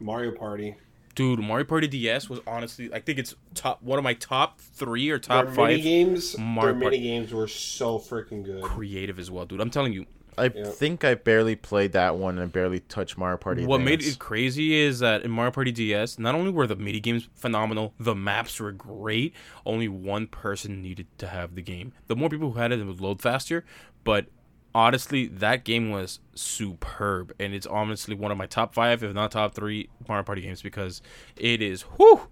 [0.00, 0.74] Mario Party.
[1.14, 5.08] Dude, Mario Party DS was honestly, I think it's top one of my top three
[5.10, 6.36] or top Their five mini games.
[6.38, 8.62] Mario Their Party- mini games were so freaking good.
[8.62, 9.60] creative as well, dude.
[9.60, 10.06] I'm telling you,
[10.38, 10.64] I Yeah.
[10.70, 13.64] think I barely played that one and barely touched Mario Party.
[13.66, 17.00] what made it crazy is that in Mario Party DS, not only were the mini
[17.00, 19.34] games phenomenal, the maps were great.
[19.66, 21.92] Only one person needed to have the game.
[22.06, 23.64] The more people who had it, it would load faster.
[24.04, 24.26] But
[24.74, 29.32] honestly, that game was superb, and it's honestly one of my top five, if not
[29.32, 31.02] top three, Mario Party games because
[31.36, 32.22] it is, whew,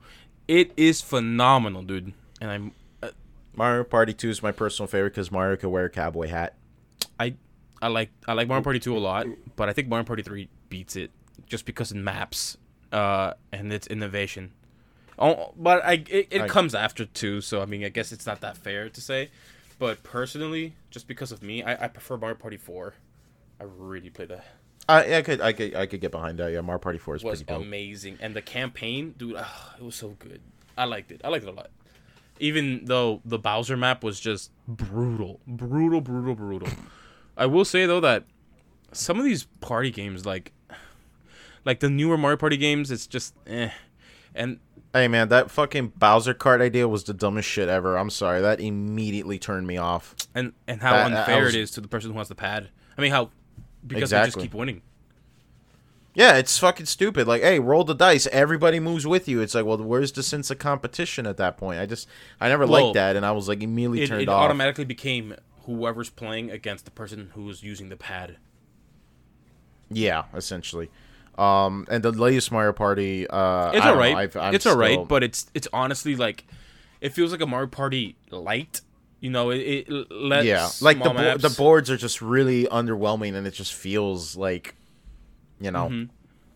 [0.48, 2.12] it is phenomenal, dude.
[2.40, 2.72] And I'm,
[3.02, 3.10] uh,
[3.54, 6.56] Mario Party 2 is my personal favorite because Mario could wear a cowboy hat.
[7.18, 7.34] I,
[7.82, 9.26] I like, I like Mario Party two a lot,
[9.56, 11.10] but I think Mario Party three beats it
[11.46, 12.56] just because of maps,
[12.92, 14.52] uh, and its innovation.
[15.18, 18.26] Oh, but I it, it I- comes after two, so I mean, I guess it's
[18.26, 19.30] not that fair to say.
[19.78, 22.94] But personally, just because of me, I, I prefer Mario Party four.
[23.58, 24.44] I really play that.
[24.88, 26.50] I, I could I could I could get behind that.
[26.52, 27.62] Yeah, Mario Party 4 is was pretty dope.
[27.66, 30.40] amazing, and the campaign, dude, ah, it was so good.
[30.76, 31.20] I liked it.
[31.22, 31.70] I liked it a lot.
[32.40, 36.68] Even though the Bowser map was just brutal, brutal, brutal, brutal.
[37.40, 38.24] I will say though that
[38.92, 40.52] some of these party games, like,
[41.64, 43.70] like the newer Mario Party games, it's just eh.
[44.34, 44.60] And
[44.92, 47.96] Hey man, that fucking Bowser card idea was the dumbest shit ever.
[47.96, 50.14] I'm sorry, that immediately turned me off.
[50.34, 52.68] and and how That- unfair was- it is to the person who has the pad.
[52.98, 53.30] I mean, how
[53.86, 54.82] because they just keep winning.
[56.12, 57.28] Yeah, it's fucking stupid.
[57.28, 58.26] Like, hey, roll the dice.
[58.32, 59.40] Everybody moves with you.
[59.40, 61.78] It's like, well, where's the sense of competition at that point?
[61.80, 62.08] I just,
[62.40, 64.42] I never Well, liked that, and I was like immediately It, turned it off.
[64.42, 65.36] automatically became
[65.76, 68.36] whoever's playing against the person who's using the pad.
[69.90, 70.90] Yeah, essentially.
[71.38, 74.54] Um, and the latest Mario Party, uh, It's I don't know, alright.
[74.54, 76.44] It's alright, but it's it's honestly like
[77.00, 78.80] it feels like a Mario Party light.
[79.20, 79.58] You know, it,
[79.88, 83.74] it lets yeah, like the bo- the boards are just really underwhelming, and it just
[83.74, 84.74] feels like,
[85.60, 86.10] you know, Mm-hmm.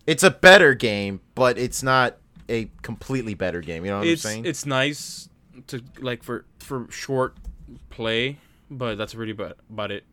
[0.07, 2.17] it's a better game, but it's not
[2.49, 3.85] a completely better game.
[3.85, 4.45] You know what It's I'm saying?
[4.47, 5.29] it's nice
[5.69, 7.37] to like for for short
[7.91, 8.39] play,
[8.79, 10.05] but that's really about about it.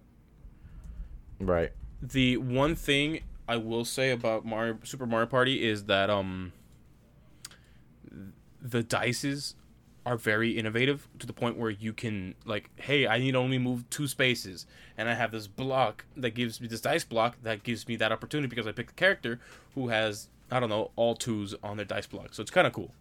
[1.39, 1.71] right.
[2.01, 6.53] The one thing I will say about Mario Super Mario Party is that um
[8.61, 9.55] the dices
[10.05, 13.59] are very innovative to the point where you can like hey i need to only
[13.59, 14.65] move two spaces
[14.97, 18.11] and i have this block that gives me this dice block that gives me that
[18.11, 19.39] opportunity because i picked a character
[19.75, 22.73] who has i don't know all twos on their dice block so it's kind of
[22.73, 22.91] cool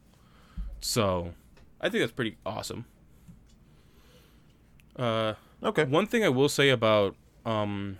[0.80, 1.32] so
[1.80, 2.84] i think that's pretty awesome
[4.96, 5.32] uh
[5.62, 5.84] Okay.
[5.84, 7.98] one thing I will say about um,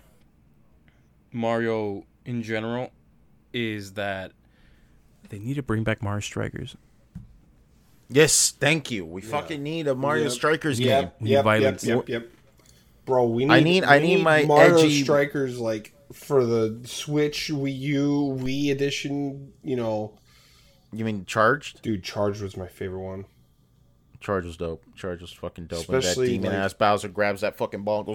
[1.31, 2.91] Mario in general
[3.53, 4.31] is that
[5.29, 6.75] they need to bring back Mario Strikers.
[8.09, 9.05] Yes, thank you.
[9.05, 10.31] We fucking need a Mario Yep.
[10.33, 11.11] Strikers Yep, game.
[11.19, 11.83] We need yep, yep, violence.
[11.85, 12.29] yep, yep.
[13.05, 13.51] Bro, we need.
[13.53, 18.37] I need- I we need my Mario edgy- Strikers like for the Switch, Wii U,
[18.41, 19.53] Wii edition.
[19.63, 20.13] You know,
[20.91, 21.81] You mean Charged?
[21.81, 23.25] dude, Charged was my favorite one.
[24.21, 24.83] Charge was dope.
[24.95, 25.79] Charge was fucking dope.
[25.81, 28.07] Especially, and that demon like- ass Bowser grabs that fucking ball and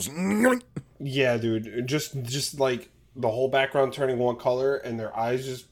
[0.44, 0.62] goes.
[0.98, 5.66] Yeah, dude, just just like the whole background turning one color and their eyes just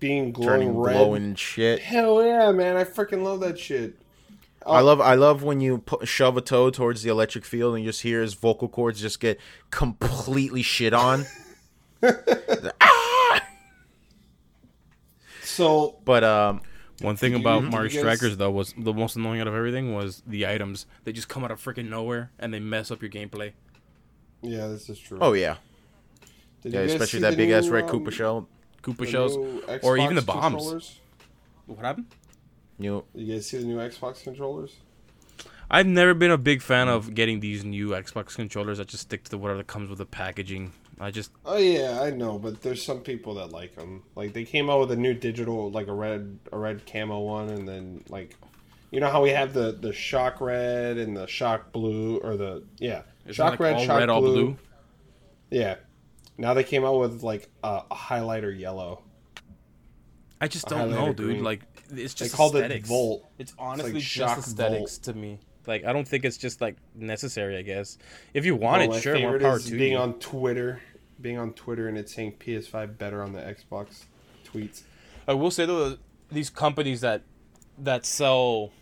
[0.00, 0.92] being glowing turning red.
[0.96, 1.78] glowing shit.
[1.80, 2.76] Hell yeah, man!
[2.76, 3.94] I freaking love that shit.
[4.66, 7.90] I love I love when you shove a toe towards the electric field and you
[7.90, 9.38] just hear his vocal cords just get
[9.70, 11.26] completely shit on.
[15.42, 16.60] So But um,
[17.00, 19.54] One thing Did about you- Mario guys- Strikers though was the most annoying out of
[19.54, 20.86] everything was the items.
[21.04, 23.52] They just come out of freaking nowhere and they mess up your gameplay.
[24.42, 25.18] yeah, this is true.
[25.20, 25.56] oh yeah,
[26.62, 28.48] Did yeah, especially that the big ass new, red um, Koopa shell.
[28.82, 29.36] Koopa shells
[29.82, 30.98] or even the bombs.
[31.66, 32.06] What happened?
[32.78, 34.76] You You guys see the new Xbox controllers?
[35.70, 38.80] I've never been a big fan of getting these new Xbox controllers.
[38.80, 40.72] I just stick to the whatever comes with the packaging.
[41.02, 44.02] I just Oh yeah, I know, but there's some people that like them.
[44.14, 47.48] Like they came out with a new digital, like a red, a red camo one,
[47.48, 48.36] and then like,
[48.90, 52.64] you know how we have the the shock red and the shock blue, or the
[52.78, 54.32] yeah, Isn't shock like red, all shock red, all blue.
[54.44, 54.56] blue?
[55.50, 55.76] Yeah.
[56.36, 59.02] Now they came out with like a, a highlighter yellow.
[60.40, 61.16] I just A don't know, dude.
[61.16, 61.42] green.
[61.44, 62.86] Like it's They just called aesthetics.
[62.86, 63.24] it Volt.
[63.38, 65.02] It's honestly like just shock aesthetics Volt.
[65.14, 65.38] to me.
[65.66, 67.56] Like I don't think it's just like necessary.
[67.58, 67.98] I guess
[68.32, 69.98] if you want Oh, it, sure, more favorite power is to being you.
[69.98, 70.80] on Twitter,
[71.20, 74.04] being on Twitter, and it's saying PS5 better on the Xbox
[74.44, 74.82] tweets.
[75.28, 75.96] I will say though,
[76.30, 77.22] these companies that
[77.78, 78.72] that sell,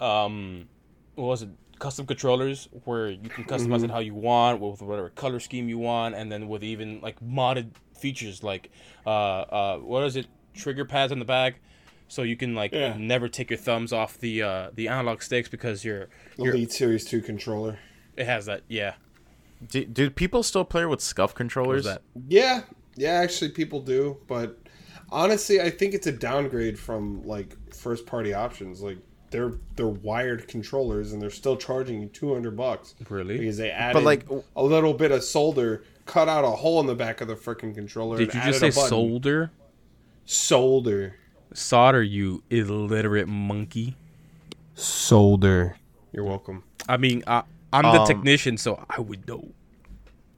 [0.00, 0.68] um,
[1.14, 1.50] what was it?
[1.78, 3.84] Custom controllers where you can customize Mm-hmm.
[3.84, 7.20] it how you want with whatever color scheme you want, and then with even like
[7.20, 8.70] modded features like
[9.06, 11.60] uh uh what is it trigger pads on the back,
[12.08, 12.96] so you can like Yeah.
[12.98, 17.04] never take your thumbs off the uh the analog sticks because you're you're Elite Series
[17.04, 17.78] Two controller.
[18.16, 18.94] it has that yeah.
[19.66, 21.84] Do, do people still play with scuff controllers?
[21.84, 22.02] That?
[22.28, 22.62] Yeah,
[22.96, 23.12] yeah.
[23.12, 24.58] Actually, people do, but
[25.10, 28.80] honestly, I think it's a downgrade from like first party options.
[28.80, 28.98] Like
[29.30, 32.94] they're they're wired controllers, and they're still charging you two hundred bucks.
[33.08, 33.38] Really?
[33.38, 36.94] Because they added like- a little bit of solder, cut out a hole in the
[36.94, 38.18] back of the freaking controller.
[38.18, 39.50] Did and you just say solder?
[40.24, 41.16] Solder.
[41.54, 43.96] Solder, you illiterate monkey.
[44.74, 45.76] Solder.
[46.12, 46.62] You're welcome.
[46.88, 47.42] I mean, I,
[47.72, 49.50] I'm the Um, technician, so I would know.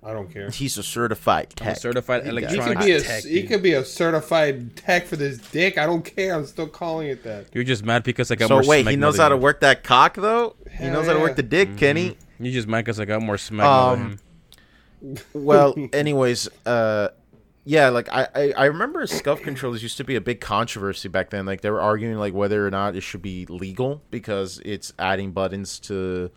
[0.03, 0.49] I don't care.
[0.49, 1.77] He's a certified I'm tech.
[1.77, 3.25] a certified You electronics could be a tech.
[3.25, 3.49] you dude.
[3.51, 5.77] could be a certified tech for this dick.
[5.77, 6.35] I don't care.
[6.35, 7.47] I'm still calling it that.
[7.53, 9.85] You're just mad because I got So more wait, he knows how to work that
[9.85, 10.57] cock though.
[10.71, 12.17] he Hell knows how to work the dick, Kenny.
[12.39, 14.19] You just mad because I got more smegma Um.
[15.33, 17.09] Well, anyways, uh,
[17.65, 21.29] yeah, like I, I I remember scuff controllers used to be a big controversy back
[21.31, 21.45] then.
[21.47, 25.33] Like they were arguing like whether or not it should be legal because it's adding
[25.33, 26.31] buttons to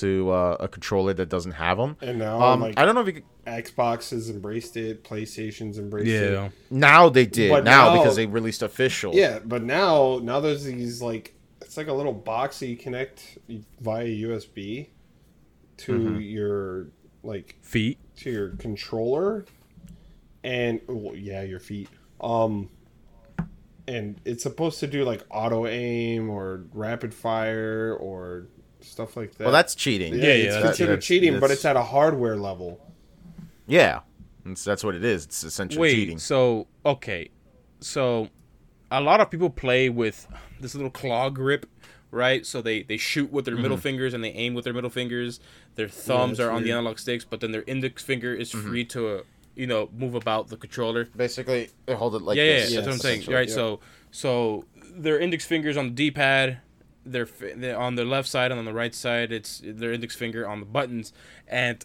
[0.00, 1.96] to uh, a controller that doesn't have them.
[2.00, 5.78] And now, Um, like I don't know if you could, Xbox has embraced it, PlayStation's
[5.78, 6.46] embraced Yeah.
[6.46, 6.52] it.
[6.70, 9.14] now they did now, now- because they released official.
[9.14, 13.38] Yeah, but now now there's these like it's like a little box that you connect
[13.80, 14.88] via USB
[15.78, 16.20] to Mm-hmm.
[16.20, 16.86] your
[17.22, 17.98] like Feet.
[18.16, 19.44] to your controller
[20.42, 21.88] and well, yeah, your feet.
[22.20, 22.68] Um
[23.86, 28.46] and it's supposed to do like auto aim or rapid fire or
[28.84, 29.44] stuff like that.
[29.44, 30.14] Well, that's cheating.
[30.14, 32.80] yeah, Yeah, it's yeah, that's- considered that's- cheating, but it's at a hardware level.
[33.66, 34.00] yeah.
[34.44, 35.24] That's, that's what it is.
[35.24, 36.18] It's essentially Wait, cheating.
[36.18, 37.30] so okay,
[37.80, 38.28] so
[38.90, 40.28] a lot of people play with
[40.60, 41.64] this little claw grip,
[42.10, 42.44] right?
[42.44, 43.62] So they they shoot with their Mm-hmm.
[43.62, 45.40] middle fingers and they aim with their middle fingers.
[45.76, 48.68] Their thumbs that's are on the analog sticks, but then their index finger is Mm-hmm.
[48.68, 49.22] free to uh,
[49.56, 51.06] you know move about the controller.
[51.16, 52.70] Basically, they hold it like yeah, yeah, this.
[52.72, 53.24] yeah, that's what I'm saying.
[53.34, 53.54] Right, yeah.
[53.54, 53.80] so
[54.10, 56.58] so their index fingers on the D-pad,
[57.04, 57.26] their
[57.56, 60.60] they're on the left side and on the right side, it's their index finger on
[60.60, 61.12] the buttons,
[61.46, 61.84] and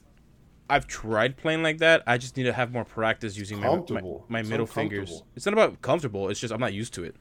[0.70, 2.03] I've tried playing like that.
[2.05, 3.67] I just need to have more practice using my
[4.28, 5.24] my, my middle fingers.
[5.36, 6.30] It's not about comfortable.
[6.30, 7.15] It's just I'm not used to it.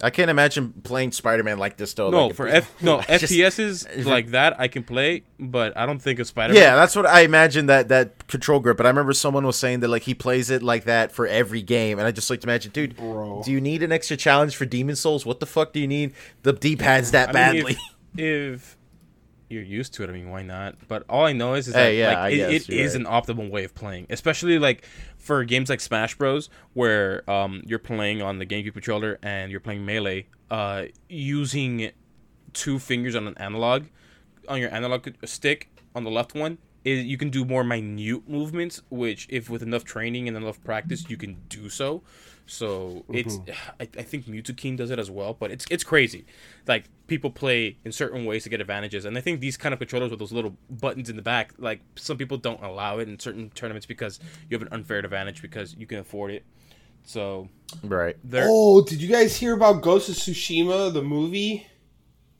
[0.00, 2.10] I can't imagine playing Spider-Man like this though.
[2.10, 6.20] No, like, for F no FPSs like that I can play, but I don't think
[6.20, 6.54] it's Spider.
[6.54, 8.76] Man Yeah, that's what I imagine that that control grip.
[8.76, 11.62] But I remember someone was saying that like he plays it like that for every
[11.62, 13.42] game, and I just like to imagine, dude, Bro.
[13.44, 15.26] do you need an extra challenge for Demon's Souls?
[15.26, 17.76] What the fuck do you need the D pads that I mean, badly?
[18.16, 18.76] if, if
[19.48, 20.76] you're used to it, I mean, why not?
[20.86, 22.94] But all I know is, is Hey, that yeah, like, it, guess it right.
[22.94, 24.84] an optimal way of playing, especially like
[25.18, 29.60] for games like Smash Bros, where um, you're playing on the GameCube controller and you're
[29.60, 31.90] playing melee, uh, using
[32.52, 33.86] two fingers on an analog
[34.48, 36.58] on your analog stick on the left one.
[36.84, 41.10] Is you can do more minute movements, which, if with enough training and enough practice,
[41.10, 42.02] you can do so.
[42.50, 43.40] So it's,
[43.78, 46.24] I, I think Mewtwo does it as well, but it's it's crazy.
[46.66, 49.78] Like people play in certain ways to get advantages, and I think these kind of
[49.78, 53.18] controllers with those little buttons in the back, like some people don't allow it in
[53.18, 54.18] certain tournaments because
[54.48, 56.44] you have an unfair advantage because you can afford it.
[57.04, 57.48] So
[57.82, 58.16] right.
[58.24, 61.66] they're Oh, did you guys hear about Ghost of Tsushima, the movie?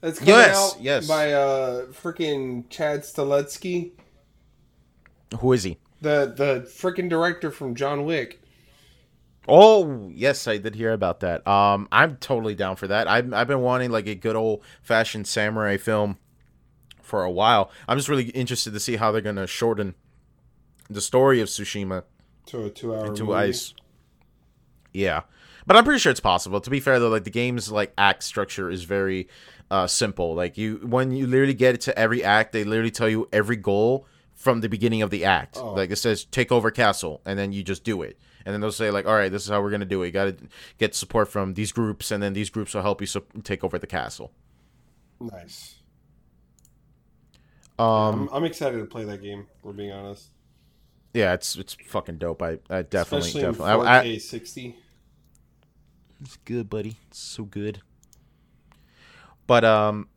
[0.00, 1.06] That's coming Yes, out yes.
[1.08, 3.92] by uh freaking Chad Stahelski,
[5.40, 5.78] Who is he?
[6.00, 8.37] the the freaking director from John Wick.
[9.48, 11.46] Oh yes, I did hear about that.
[11.48, 13.08] Um, I'm totally down for that.
[13.08, 16.18] I've I've been wanting like a good old fashioned samurai film
[17.02, 17.70] for a while.
[17.88, 19.94] I'm just really interested to see how they're gonna shorten
[20.90, 22.04] the story of Tsushima
[22.46, 23.38] To a two hour to movie.
[23.38, 23.74] ice.
[24.92, 25.22] Yeah,
[25.66, 26.60] but I'm pretty sure it's possible.
[26.60, 29.28] To be fair though, like the game's like act structure is very
[29.70, 30.34] uh, simple.
[30.34, 33.56] Like you, when you literally get it to every act, they literally tell you every
[33.56, 35.56] goal from the beginning of the act.
[35.58, 35.72] Oh.
[35.72, 38.18] Like it says, take over castle, and then you just do it.
[38.48, 40.06] And then they'll say like, all right, this is how we're gonna do it.
[40.06, 40.36] You gotta
[40.78, 43.78] get support from these groups, and then these groups will help you sup- take over
[43.78, 44.32] the castle.
[45.20, 45.74] Nice.
[47.78, 49.48] Um, I'm, I'm excited to play that game.
[49.62, 50.28] We're being honest.
[51.12, 52.40] yeah, it's it's fucking dope.
[52.40, 53.72] I, I definitely Especially definitely.
[53.74, 54.76] in 4K I, I, 60.
[56.22, 56.96] It's good, buddy.
[57.08, 57.82] It's so good.
[59.46, 60.08] But um,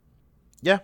[0.62, 0.80] yeah,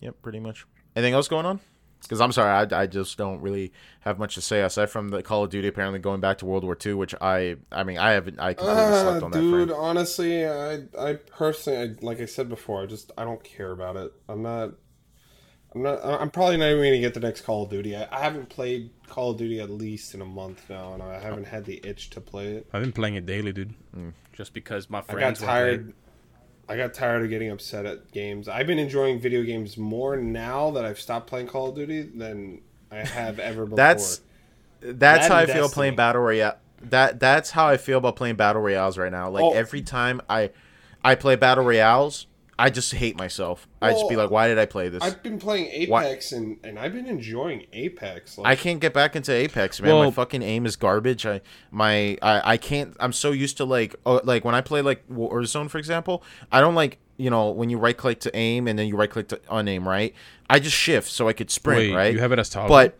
[0.00, 0.66] yep, pretty much.
[0.96, 1.60] Anything else going on?
[2.02, 5.22] Because I'm sorry, I, I just don't really have much to say aside from the
[5.22, 8.10] Call of Duty apparently going back to World War II, which I I mean I
[8.12, 9.38] haven't I completely Ah, slept on that.
[9.40, 13.70] dude, honestly, I I personally, I, like I said before, I just I don't care
[13.72, 14.12] about it.
[14.28, 14.70] I'm not.
[15.74, 16.04] I'm not.
[16.04, 17.96] I'm probably not even gonna get the next Call of Duty.
[17.96, 21.18] I, I haven't played Call of Duty at least in a month now, and I
[21.18, 22.66] haven't had the itch to play it.
[22.74, 23.72] I've been playing it daily, dude.
[23.96, 24.12] Mm.
[24.34, 25.94] Just because my I got friends were tired.
[26.72, 28.48] I got tired of getting upset at games.
[28.48, 32.62] I've been enjoying video games more now that I've stopped playing Call of Duty than
[32.90, 33.76] I have ever before.
[33.76, 34.22] That's
[34.80, 36.56] that's how I Madden feel playing battle royale.
[36.80, 39.28] That that's how I feel about playing battle royales right now.
[39.28, 39.52] Like Oh.
[39.52, 40.50] every time I
[41.04, 42.26] I play battle royales,
[42.62, 43.66] I just hate myself.
[43.80, 45.02] I just be like, why did I play this?
[45.02, 48.38] I've been playing Apex and and I've been enjoying Apex.
[48.38, 49.92] Like, I can't get back into Apex, man.
[49.92, 51.26] my fucking aim is garbage.
[51.26, 51.40] I
[51.72, 52.96] my I, I can't.
[53.00, 56.22] I'm so used to like oh, like when I play like Warzone, for example.
[56.52, 59.10] I don't like you know when you right click to aim and then you right
[59.10, 59.84] click to unaim.
[59.84, 60.14] Right.
[60.48, 61.78] I just shift so I could sprint.
[61.78, 62.12] Wait, right.
[62.12, 62.68] you have it as toggle.
[62.68, 62.96] but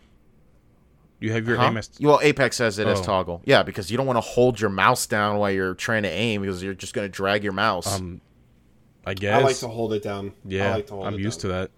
[1.21, 1.67] you have your huh?
[1.67, 3.03] aim as well, Apex has it as Oh.
[3.03, 3.41] toggle.
[3.45, 6.41] Yeah, because you don't want to hold your mouse down while you're trying to aim
[6.41, 7.97] because you're just gonna drag your mouse.
[7.97, 8.19] um.
[9.05, 9.39] I guess.
[9.41, 10.31] I like to hold it down.
[10.45, 11.51] yeah, I like to hold I'm it used down.
[11.51, 11.71] to that.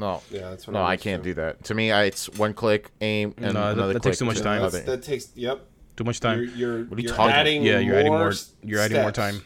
[0.00, 0.22] no.
[0.30, 1.30] Yeah, that's what No, I'm I can't to.
[1.30, 1.64] do that.
[1.64, 4.02] To me, I, it's one click, aim, and No, another that click.
[4.12, 4.60] takes too much time.
[4.60, 4.80] another.
[4.80, 5.28] That takes.
[5.36, 5.60] Yep.
[5.96, 6.38] Too much time.
[6.40, 8.30] You're, you're, What are you you're talking- adding yeah, you're adding more.
[8.30, 9.42] s- You're adding more time.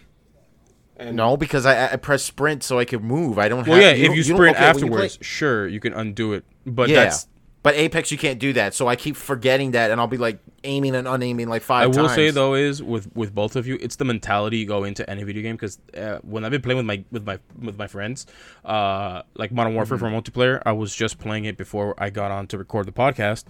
[0.96, 3.38] And No, because I, I press sprint so I can move.
[3.38, 3.82] I don't Well, have.
[3.82, 3.92] yeah.
[3.92, 6.44] you if don't- you sprint okay, when you play- afterwards, sure, you can undo it.
[6.66, 7.26] But yeah, that's.
[7.68, 8.72] But Apex you can't do that.
[8.72, 11.82] So I keep forgetting that, and I'll be like aiming and unaiming like five.
[11.82, 12.14] I will times.
[12.14, 15.22] say though is with with both of you, it's the mentality you go into any
[15.22, 18.24] video game because uh, when I've been playing with my with my with my friends,
[18.64, 20.16] uh, like Modern Warfare Mm-hmm.
[20.16, 23.44] for multiplayer, I was just playing it before I got on to record the podcast.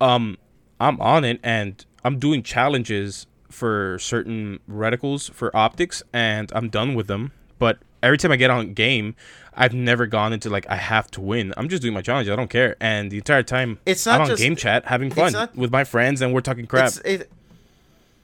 [0.00, 0.36] Um,
[0.80, 6.94] I'm on it and I'm doing challenges for certain reticles for optics, and I'm done
[6.96, 7.30] with them.
[7.60, 9.14] But every time I get on game,
[9.54, 11.52] I've never gone into like I have to win.
[11.56, 12.28] I'm just doing my challenge.
[12.28, 12.76] I don't care.
[12.80, 15.70] And the entire time, It's not I'm not on game chat having fun not- with
[15.70, 16.88] my friends, and we're talking crap.
[16.88, 17.30] It's, it,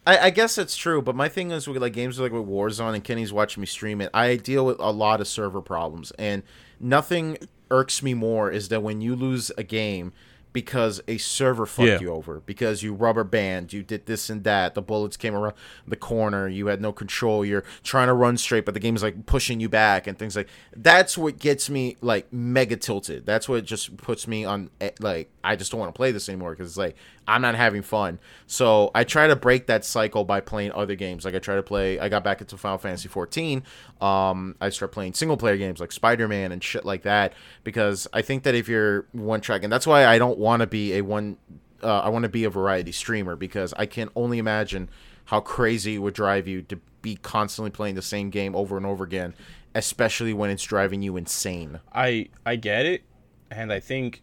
[0.07, 2.95] I, I guess it's true, but my thing is with like games like with Warzone
[2.95, 4.11] and Kenny's watching me stream it.
[4.14, 6.43] I deal with a lot of server problems, and
[6.79, 7.39] nothing
[7.70, 10.12] irks me more is that when you lose a game
[10.57, 12.00] because a server fucked Yeah.
[12.00, 15.52] you over because you rubber band, you did this and that, the bullets came around
[15.86, 19.02] the corner, you had no control, you're trying to run straight, but the game is
[19.02, 23.26] like pushing you back and things like that's what gets me like mega tilted.
[23.26, 26.26] That's what just puts me on eh, like I just don't want to play this
[26.30, 26.96] anymore because it's like
[27.29, 28.18] I'm not having fun.
[28.47, 31.24] So I try to break that cycle by playing other games.
[31.24, 31.99] Like I try to play.
[31.99, 33.62] I got back into Final Fantasy 14.
[34.01, 37.33] Um, I start playing single player games like Spider Man and shit like that
[37.64, 40.66] because I think that if you're one track, and that's why I don't want to
[40.66, 41.39] be a one.
[41.83, 44.89] Uh, I want to be a variety streamer because I can only imagine
[45.27, 48.87] how crazy it would drive you to be constantly playing the same game over and
[48.87, 49.35] over again,
[49.74, 51.81] especially when it's driving you insane.
[51.93, 53.03] I I get it,
[53.51, 54.22] and I think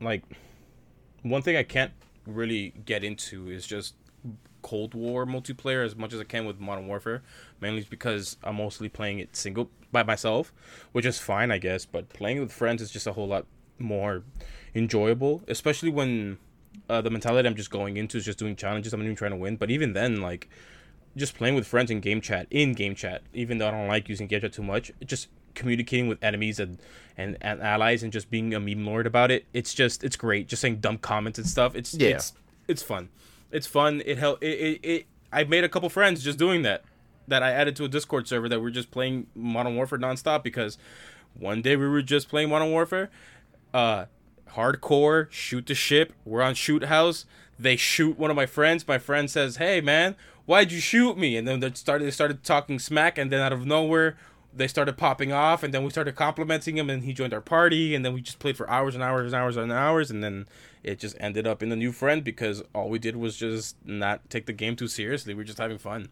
[0.00, 0.22] like
[1.22, 1.92] one thing I can't
[2.28, 3.94] really get into is just
[4.62, 7.22] Cold War multiplayer as much as I can with Modern Warfare,
[7.60, 10.52] mainly because I'm mostly playing it single by myself,
[10.92, 11.86] which is fine, I guess.
[11.86, 13.46] But playing with friends is just a whole lot
[13.78, 14.22] more
[14.74, 16.38] enjoyable, especially when
[16.88, 18.92] uh, the mentality I'm just going into is just doing challenges.
[18.92, 19.56] I'm not even trying to win.
[19.56, 20.48] But even then, like
[21.16, 24.08] just playing with friends in game chat, in game chat, even though I don't like
[24.08, 26.78] using game chat too much, just communicating with enemies and,
[27.16, 29.44] and, and allies and just being a meme lord about it.
[29.52, 30.48] It's just it's great.
[30.48, 31.74] Just saying dumb comments and stuff.
[31.74, 32.10] It's Yeah.
[32.10, 32.32] it's
[32.66, 33.08] it's fun.
[33.50, 34.02] It's fun.
[34.04, 36.84] It help it, it, it I made a couple friends just doing that.
[37.26, 40.78] That I added to a Discord server that we're just playing Modern Warfare nonstop because
[41.38, 43.10] one day we were just playing Modern Warfare.
[43.74, 44.06] Uh
[44.54, 46.12] hardcore, shoot the ship.
[46.24, 47.26] We're on shoot house.
[47.58, 48.86] They shoot one of my friends.
[48.86, 50.14] My friend says, "Hey man,
[50.46, 53.52] why'd you shoot me?" And then they started they started talking smack, and then out
[53.52, 54.16] of nowhere,
[54.54, 57.94] they started popping off, and then we started complimenting him, and he joined our party,
[57.94, 60.46] and then we just played for hours and hours and hours and hours, and then
[60.82, 64.28] it just ended up in a new friend because all we did was just not
[64.30, 65.34] take the game too seriously.
[65.34, 66.08] We are just having fun.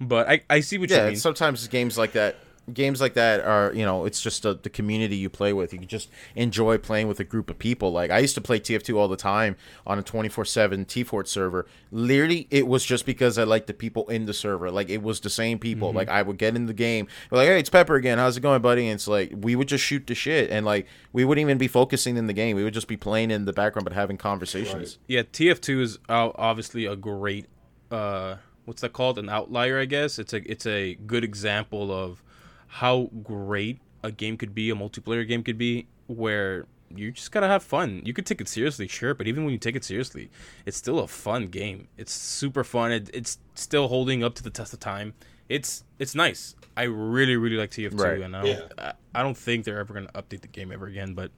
[0.00, 1.16] But I, I see what you yeah, mean.
[1.16, 2.36] sometimes games like that,
[2.74, 5.72] games like that are you know it's just a, the community you play with.
[5.72, 7.92] You can just enjoy playing with a group of people.
[7.92, 9.56] Like I used to play TF2 all the time
[9.86, 11.66] on a twenty four seven 2Fort server.
[11.90, 14.70] Literally, it was just because I liked the people in the server.
[14.70, 15.88] Like it was the same people.
[15.88, 15.96] Mm-hmm.
[15.96, 18.18] Like I would get in the game, like, hey, it's Pepper again.
[18.18, 18.86] How's it going, buddy?
[18.86, 21.68] And it's like we would just shoot the shit, and like we wouldn't even be
[21.68, 22.56] focusing in the game.
[22.56, 24.98] We would just be playing in the background but having conversations.
[25.06, 27.46] Yeah, TF2 is obviously a great
[27.90, 29.18] uh what's that called?
[29.18, 30.18] An outlier, I guess.
[30.18, 32.22] It's a it's a good example of
[32.74, 37.40] how great a game could be, a multiplayer game could be where you just got
[37.40, 38.02] to have fun.
[38.04, 40.30] You could take it seriously, sure, but even when you take it seriously,
[40.66, 41.88] it's still a fun game.
[41.96, 42.90] It's super fun.
[42.92, 45.14] It, it's still holding up to the test of time.
[45.48, 46.54] It's it's nice.
[46.76, 48.20] I really really like TF2 Right.
[48.22, 48.68] and I don't, Yeah.
[48.78, 51.30] I, I don't think they're ever going to update the game ever again, but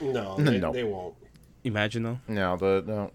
[0.00, 0.72] No, they, No.
[0.72, 1.14] they won't.
[1.64, 2.20] imagine though.
[2.28, 3.10] No, the no.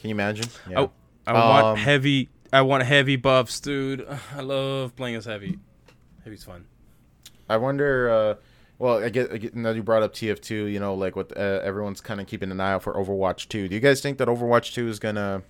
[0.00, 0.46] Can you imagine?
[0.70, 0.86] Yeah.
[1.26, 2.30] I, I want Um, heavy.
[2.52, 4.06] I want heavy buffs, dude.
[4.34, 5.58] I love playing as heavy.
[6.24, 6.64] Heavy's fun.
[7.48, 8.10] I wonder.
[8.10, 8.34] Uh,
[8.78, 10.72] well, I get, I get now you brought up TF2.
[10.72, 13.68] You know, like what uh, everyone's kind of keeping an eye out for Overwatch 2.
[13.68, 15.42] Do you guys think that Overwatch 2 is gonna?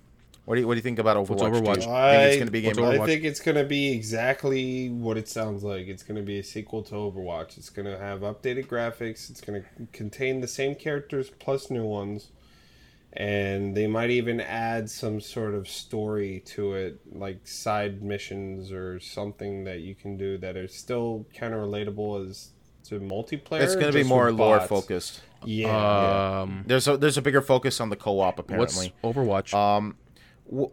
[0.45, 1.61] What do you What do you think about Overwatch?
[1.61, 1.83] Overwatch?
[1.83, 1.89] 2?
[1.91, 2.73] I- think it's gonna be game.
[2.73, 3.01] Overwatch?
[3.01, 5.87] I think it's gonna be exactly what it sounds like.
[5.87, 7.57] It's gonna be a sequel to Overwatch.
[7.57, 9.29] It's gonna have updated graphics.
[9.29, 9.61] It's gonna
[9.93, 12.29] contain the same characters plus new ones,
[13.13, 18.99] and they might even add some sort of story to it, like side missions or
[18.99, 22.49] something that you can do that are still kind of relatable as
[22.85, 23.61] to multiplayer.
[23.61, 24.69] It's going to be more lore bots.
[24.69, 25.21] focused.
[25.45, 26.41] Yeah, yeah.
[26.41, 29.23] Um, There's a there's a bigger focus on the co-op apparently what's apparently.
[29.31, 29.53] Overwatch?
[29.53, 29.95] Um,
[30.51, 30.71] wh-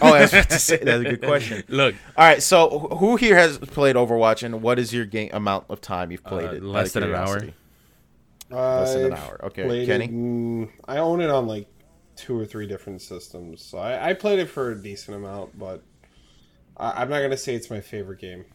[0.00, 1.64] oh, I was about to say that's a good question.
[1.68, 5.64] Look, All right, so who here has played Overwatch, and what is your game amount
[5.68, 6.62] of time you've played Uh, it?
[6.62, 7.48] less of than an hour.
[8.74, 9.40] Less than an hour.
[9.44, 10.06] Okay, Kenny?
[10.06, 11.68] It, mm, I own it on like
[12.16, 15.82] two or three different systems, so I, I played it for a decent amount, but
[16.76, 18.46] I, I'm not gonna say it's my favorite game.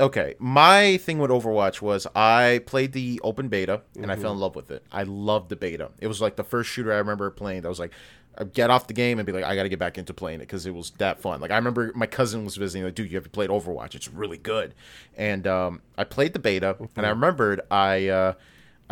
[0.00, 4.16] Okay, my thing with Overwatch was I played the open beta and I Mm-hmm.
[4.16, 4.84] fell in love with it.
[4.90, 5.92] I loved the beta.
[6.00, 7.62] It was like the first shooter I remember playing.
[7.62, 7.92] That was like,
[8.36, 10.40] I'd get off the game and be like, I got to get back into playing
[10.40, 11.40] it because it was that fun.
[11.40, 13.94] Like I remember my cousin was visiting, like, dude, you have played Overwatch?
[13.94, 14.74] It's really good.
[15.16, 18.08] And um, I played the beta and I remembered I.
[18.08, 18.34] Uh,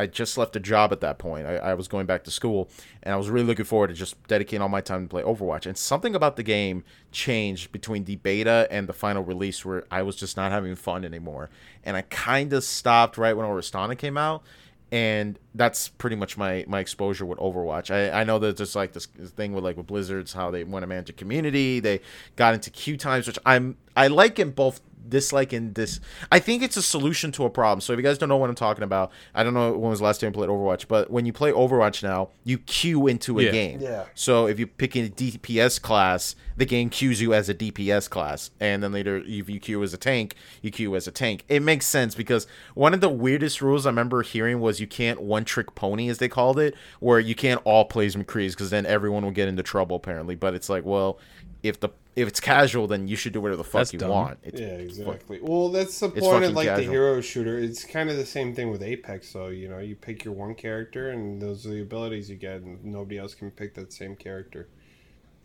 [0.01, 1.46] I just left a job at that point.
[1.46, 2.70] I, I was going back to school,
[3.03, 5.66] and I was really looking forward to just dedicating all my time to play Overwatch.
[5.66, 10.03] And something about the game changed between the beta and the final release, where I
[10.03, 11.51] was just not having fun anymore.
[11.84, 14.42] And I kind of stopped right when Oristana came out,
[14.90, 17.90] and that's pretty much my my exposure with Overwatch.
[17.90, 20.82] I, I know that there's like this thing with like with Blizzard's how they want
[20.82, 21.78] to manage a community.
[21.78, 22.01] They
[22.36, 26.01] got into queue times, which I'm I like in both dislike in this.
[26.30, 27.80] I think it's a solution to a problem.
[27.80, 29.98] So if you guys don't know what I'm talking about, I don't know when was
[30.01, 33.38] the last time you played Overwatch, but when you play Overwatch now, you queue into
[33.38, 33.51] a Yeah.
[33.51, 33.80] game.
[33.80, 34.05] Yeah.
[34.14, 38.51] So if you pick a DPS class, the game queues you as a DPS class,
[38.61, 41.44] and then later if you queue as a tank, you queue as a tank.
[41.48, 45.20] It makes sense because one of the weirdest rules I remember hearing was you can't
[45.22, 48.70] one trick pony, as they called it, where you can't all play as McCree's because
[48.70, 50.34] then everyone will get into trouble apparently.
[50.34, 51.18] But it's like, well,
[51.62, 54.11] if the if it's casual, then you should do whatever the fuck That's you dumb.
[54.11, 54.38] want.
[54.42, 55.40] It's, Yeah, exactly.
[55.40, 56.84] Well, that's the It's point of like casual.
[56.86, 57.58] the hero shooter.
[57.58, 59.48] It's kind of the same thing with Apex, though.
[59.48, 62.84] You know, you pick your one character, and those are the abilities you get, and
[62.84, 64.68] nobody else can pick that same character.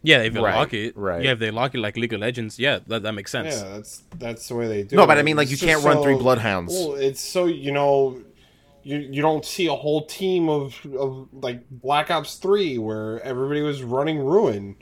[0.04, 1.24] yeah, if they Right, lock it, right.
[1.24, 3.56] Yeah, if they lock it like League of Legends, yeah, that, that makes sense.
[3.56, 4.96] Yeah, that's that's the way they do.
[4.96, 5.08] No, it.
[5.08, 6.74] but I mean, like, It's you can't run three bloodhounds.
[6.74, 8.22] Well, it's so you know,
[8.84, 13.62] you you don't see a whole team of of like Black Ops Three where everybody
[13.62, 14.76] was running ruin.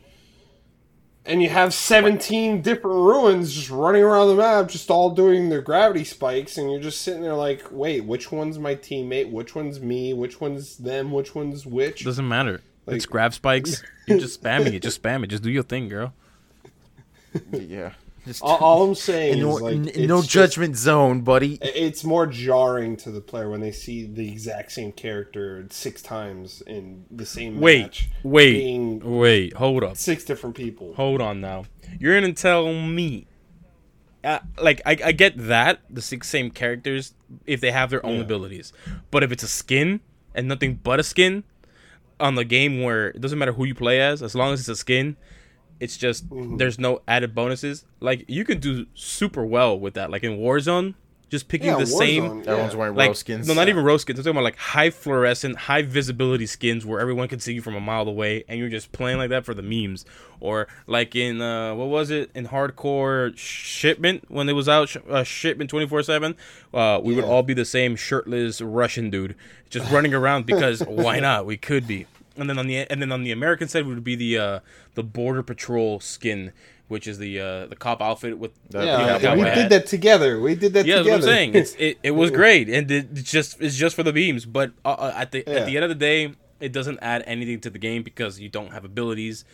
[1.25, 5.61] And you have 17 different ruins just running around the map, just all doing their
[5.61, 9.31] gravity spikes, and you're just sitting there like, wait, which one's my teammate?
[9.31, 10.13] Which one's me?
[10.13, 11.11] Which one's them?
[11.13, 12.03] Which one's which?
[12.03, 12.61] Doesn't matter.
[12.85, 13.81] Like- it's grav spikes.
[14.05, 14.81] You're just spamming it.
[14.81, 15.27] Just spam it.
[15.27, 16.13] Just do your thing, girl.
[17.51, 17.93] yeah.
[18.25, 21.59] Just, all, all I'm saying no, is like, n- it's no just- judgment zone, buddy.
[21.61, 26.61] It's more jarring to the player when they see the exact same character six times
[26.65, 28.09] in the same Wait, match.
[28.23, 29.53] wait, being wait.
[29.53, 29.97] Hold up.
[29.97, 30.93] six different people.
[30.95, 31.65] Hold on now.
[31.99, 33.27] You're gonna tell me,
[34.23, 37.13] uh, like I, I get that the six same characters
[37.45, 38.21] if they have their own Yeah.
[38.21, 38.71] abilities,
[39.11, 39.99] but if it's a skin
[40.33, 41.43] and nothing but a skin
[42.21, 44.69] on the game where it doesn't matter who you play as, as long as it's
[44.69, 45.17] a skin,
[45.83, 46.57] it's just Mm-hmm.
[46.57, 47.85] there's no added bonuses.
[47.99, 50.09] Like you can do super well with that.
[50.11, 50.95] Like in Warzone,
[51.29, 53.47] just picking Yeah, the same Warzone, Everyone's wearing like rose skins.
[53.47, 54.19] no, not even rose skins.
[54.19, 57.75] I'm talking about like high fluorescent, high visibility skins where everyone can see you from
[57.75, 60.05] a mile away, and you're just playing like that for the memes.
[60.39, 64.97] Or like in uh, what was it in hardcore shipment when it was out sh-
[65.09, 66.35] uh, shipment 24 seven.
[66.73, 69.35] Uh, we would all be the same shirtless Russian dude
[69.69, 71.45] just running around because why not?
[71.45, 72.05] We could be.
[72.35, 74.59] And then on the and then on the American side would be the uh,
[74.95, 76.51] the border patrol skin,
[76.87, 79.55] which is the uh, the cop outfit with That- Yeah, the we hat.
[79.55, 80.39] did that together.
[80.39, 81.21] We did that Yeah, that's together.
[81.21, 81.55] what I'm saying.
[81.55, 84.45] It's it, it was great, and it, it's just it's just for the beams.
[84.45, 85.53] But uh, uh, at the Yeah.
[85.53, 88.49] at the end of the day, it doesn't add anything to the game because you
[88.49, 89.45] don't have abilities.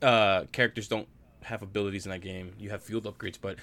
[0.00, 1.08] Uh, characters don't
[1.42, 2.52] have abilities in that game.
[2.60, 3.56] You have field upgrades, but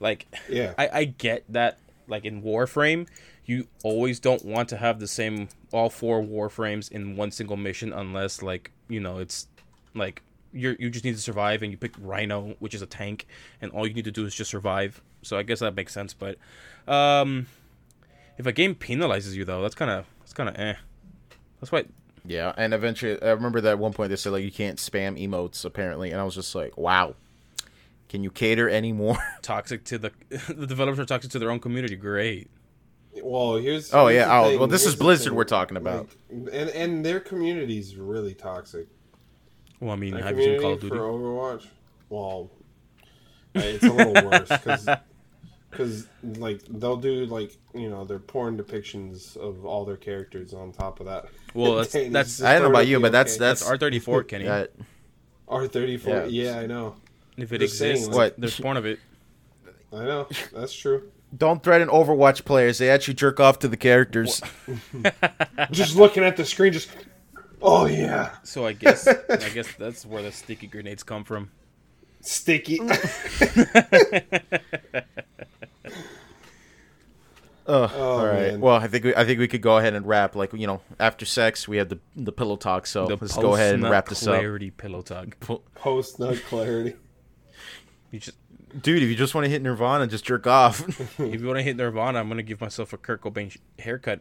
[0.00, 0.72] like, Yeah.
[0.78, 1.78] I, I get that.
[2.06, 3.06] Like in Warframe,
[3.46, 7.92] you always don't want to have the same all four Warframes in one single mission
[7.92, 9.46] unless like you know it's
[9.94, 10.22] like
[10.52, 13.26] you you just need to survive and you pick Rhino, which is a tank,
[13.60, 15.02] and all you need to do is just survive.
[15.22, 16.14] So I guess that makes sense.
[16.14, 16.38] But
[16.86, 17.46] um,
[18.38, 20.74] if a game penalizes you though, that's kind of that's kind of eh.
[21.60, 21.84] That's why
[22.24, 25.20] Yeah, and eventually, I remember that at one point they said like you can't spam
[25.20, 27.14] emotes apparently, and I was just like, wow,
[28.08, 29.18] can you cater anymore?
[29.42, 30.12] toxic to the
[30.48, 31.96] the developers are toxic to their own community.
[31.96, 32.48] Great.
[33.22, 33.92] Well, here's.
[33.92, 36.08] Oh, here's yeah, oh, well, this is Here's the Blizzard we're talking about.
[36.30, 38.88] Like, and and their community's really toxic.
[39.80, 41.66] Well, I mean, Their have you seen community Call of for Overwatch.
[42.08, 42.50] Well,
[43.54, 44.88] it's a little worse because
[45.70, 50.72] because like they'll do like you know their porn depictions of all their characters on
[50.72, 51.26] top of that.
[51.54, 53.38] Well, that's that's I don't know about you, but that's okay.
[53.40, 54.48] that's that's R thirty four, Kenny.
[55.48, 56.26] R thirty four.
[56.26, 56.52] Yeah.
[56.52, 56.96] Yeah, I know.
[57.36, 58.40] if it just saying, exists, like- What?
[58.40, 58.98] there's porn of it.
[59.92, 60.28] I know.
[60.52, 61.10] That's true.
[61.36, 62.78] Don't threaten Overwatch players.
[62.78, 64.40] They actually jerk off to the characters.
[65.70, 66.90] just looking at the screen, just
[67.62, 71.50] Oh yeah, So I guess I guess that's where the sticky grenades come from.
[72.20, 72.78] sticky.
[77.66, 78.50] Ugh, Oh, all right.
[78.52, 78.60] man.
[78.60, 80.36] Well, I think we, I think we could go ahead and wrap.
[80.36, 82.86] Like you know, after sex, we have the the pillow talk.
[82.86, 85.38] So The let's go ahead and wrap this up, clarity pillow talk.
[85.74, 86.94] Post nut clarity.
[88.10, 88.36] You just
[88.80, 89.02] dude.
[89.02, 90.80] If you just want to hit Nirvana, just jerk off.
[91.20, 94.20] if you want to hit Nirvana, I'm gonna give myself a Kurt Cobain sh- haircut.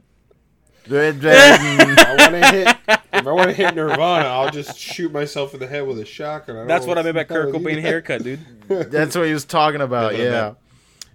[0.91, 2.77] I want to hit.
[3.13, 6.05] If I want to hit Nirvana, I'll just shoot myself in the head with a
[6.05, 6.55] shotgun.
[6.55, 7.81] I don't That's know what I what's meant by the Kurt Cobain you.
[7.81, 8.39] haircut, dude.
[8.91, 10.11] That's what he was talking about.
[10.11, 10.41] That's what I Yeah.
[10.41, 10.57] meant.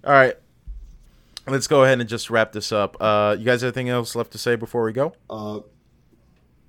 [0.05, 0.35] All right.
[1.47, 2.97] Let's go ahead and just wrap this up.
[2.99, 5.13] Uh, you guys have anything else left to say before we go?
[5.29, 5.59] Uh,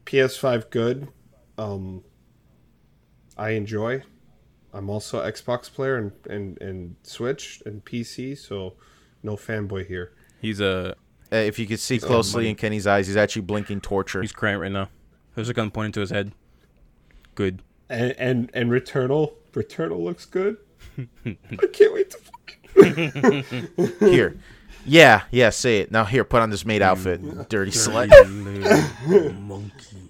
[0.06, 1.08] PS5 good.
[1.58, 2.02] Um,
[3.36, 4.02] I enjoy.
[4.72, 8.74] I'm also Xbox player and, and, and Switch and PC, so
[9.22, 10.12] no fanboy here.
[10.40, 10.94] He's a
[11.32, 14.20] Uh, if you could see closely in Kenny's eyes, he's actually blinking torture.
[14.20, 14.88] he's crying right now.
[15.34, 16.32] There's a gun pointing to his head.
[17.34, 17.62] Good.
[17.88, 20.56] And and, and Returnal, Returnal looks good.
[21.26, 22.18] I can't wait to.
[22.18, 23.98] Fucking...
[24.00, 24.38] Here.
[24.86, 25.90] Yeah, yeah, say it.
[25.90, 28.08] Now here, put on this maid outfit, dirty slut.
[29.40, 30.09] Monkey.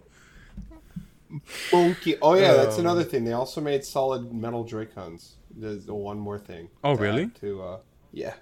[1.73, 2.17] Monkey.
[2.21, 3.25] Oh yeah, that's another thing.
[3.25, 5.37] They also made solid metal Joy-Cons.
[5.57, 6.69] There's the one more thing.
[6.85, 7.27] Oh, to really?
[7.41, 7.79] To uh,
[8.13, 8.35] yeah.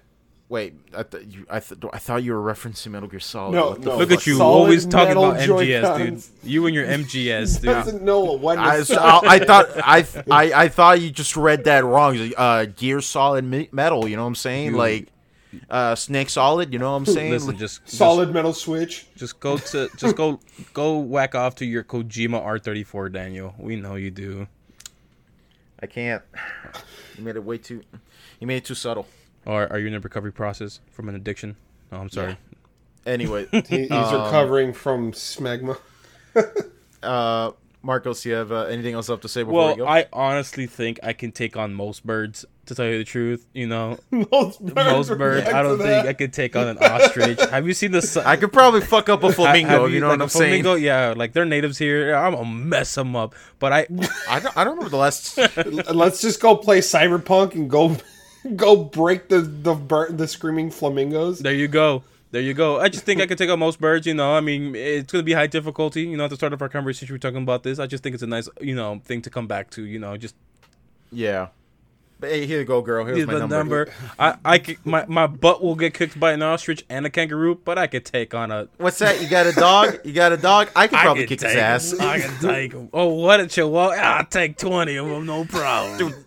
[0.47, 3.53] Wait, I, th- you, I, th- I thought you were referencing Metal Gear Solid.
[3.53, 3.97] No, no.
[3.97, 6.27] Look at you, Solid always talking about MGS, Joy-Cons.
[6.27, 6.49] dude.
[6.49, 7.65] You and your MGS, dude.
[7.65, 11.65] Doesn't know what I, was- I, I thought I, I I thought you just read
[11.65, 12.33] that wrong.
[12.35, 14.07] Uh, Gear Solid Metal.
[14.07, 14.71] You know what I'm saying?
[14.71, 15.09] You- Like,
[15.69, 16.71] uh, Snake Solid.
[16.73, 17.31] You know what I'm saying?
[17.31, 19.07] Listen, Like- just just- solid metal Switch.
[19.15, 20.39] Just go to just go
[20.73, 23.55] go whack off to your Kojima R34, Daniel.
[23.57, 24.47] We know you do.
[25.81, 26.21] I can't.
[27.17, 27.81] You made it way too.
[28.39, 29.07] You made it too subtle.
[29.45, 31.55] Or are you in a recovery process from an addiction?
[31.91, 32.37] Oh, I'm sorry.
[33.05, 35.77] Anyway, He, he's Um, recovering from smegma.
[37.01, 39.87] uh, Marcos, you have uh, anything else left to say before we Well, go?
[39.87, 42.45] I honestly think I can take on most birds.
[42.69, 44.75] To tell you the truth, you know, most birds.
[44.75, 45.47] most birds.
[45.47, 47.39] I don't think I could take on an ostrich.
[47.49, 48.01] Have you seen the?
[48.01, 49.83] su- I could probably fuck up a flamingo.
[49.83, 50.63] have you know like what I'm saying?
[50.63, 50.75] flamingo?
[50.75, 52.13] Yeah, like they're natives here.
[52.15, 53.33] I'm gonna mess them up.
[53.57, 53.87] But I,
[54.29, 55.35] I don't, I don't remember the last.
[55.93, 57.97] Let's just go play Cyberpunk and go,
[58.55, 61.39] go break the the bir- the screaming flamingos.
[61.39, 62.03] there you go.
[62.31, 62.79] There you go.
[62.79, 64.05] I just think I could take on most birds.
[64.05, 66.03] You know, I mean, it's gonna be high difficulty.
[66.03, 67.79] You know, at the start of our conversation, we are talking about this.
[67.79, 69.83] I just think it's a nice, you know, thing to come back to.
[69.83, 70.35] You know, just
[71.11, 71.47] yeah.
[72.19, 73.05] But hey, here you go, girl.
[73.05, 73.85] Here's Here's my the number.
[73.85, 73.93] number.
[74.19, 77.55] I, I could, my, my butt will get kicked by an ostrich and a kangaroo,
[77.55, 78.67] but I could take on a.
[78.77, 79.21] What's that?
[79.21, 79.99] You got a dog?
[80.03, 80.69] You got a dog?
[80.75, 81.93] I could I probably could kick his take ass.
[81.93, 82.01] him.
[82.01, 82.89] I can take him.
[82.91, 83.93] Oh, what a chihuahua!
[83.95, 86.25] I'll take twenty of them, no problem.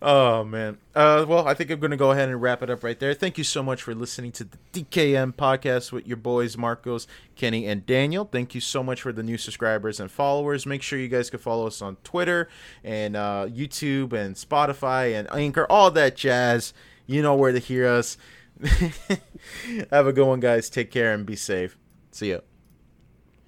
[0.00, 0.78] Oh man.
[0.94, 3.14] Uh, well, I think I'm gonna go ahead and wrap it up right there.
[3.14, 7.66] Thank you so much for listening to the DKM podcast with your boys Marcos, Kenny,
[7.66, 8.24] and Daniel.
[8.24, 10.66] Thank you so much for the new subscribers and followers.
[10.66, 12.48] Make sure you guys can follow us on Twitter
[12.84, 16.72] and uh, YouTube and Spotify and Anchor, all that jazz.
[17.06, 18.18] You know where to hear us.
[19.90, 20.70] Have a good one, guys.
[20.70, 21.76] Take care and be safe.
[22.12, 22.38] See ya.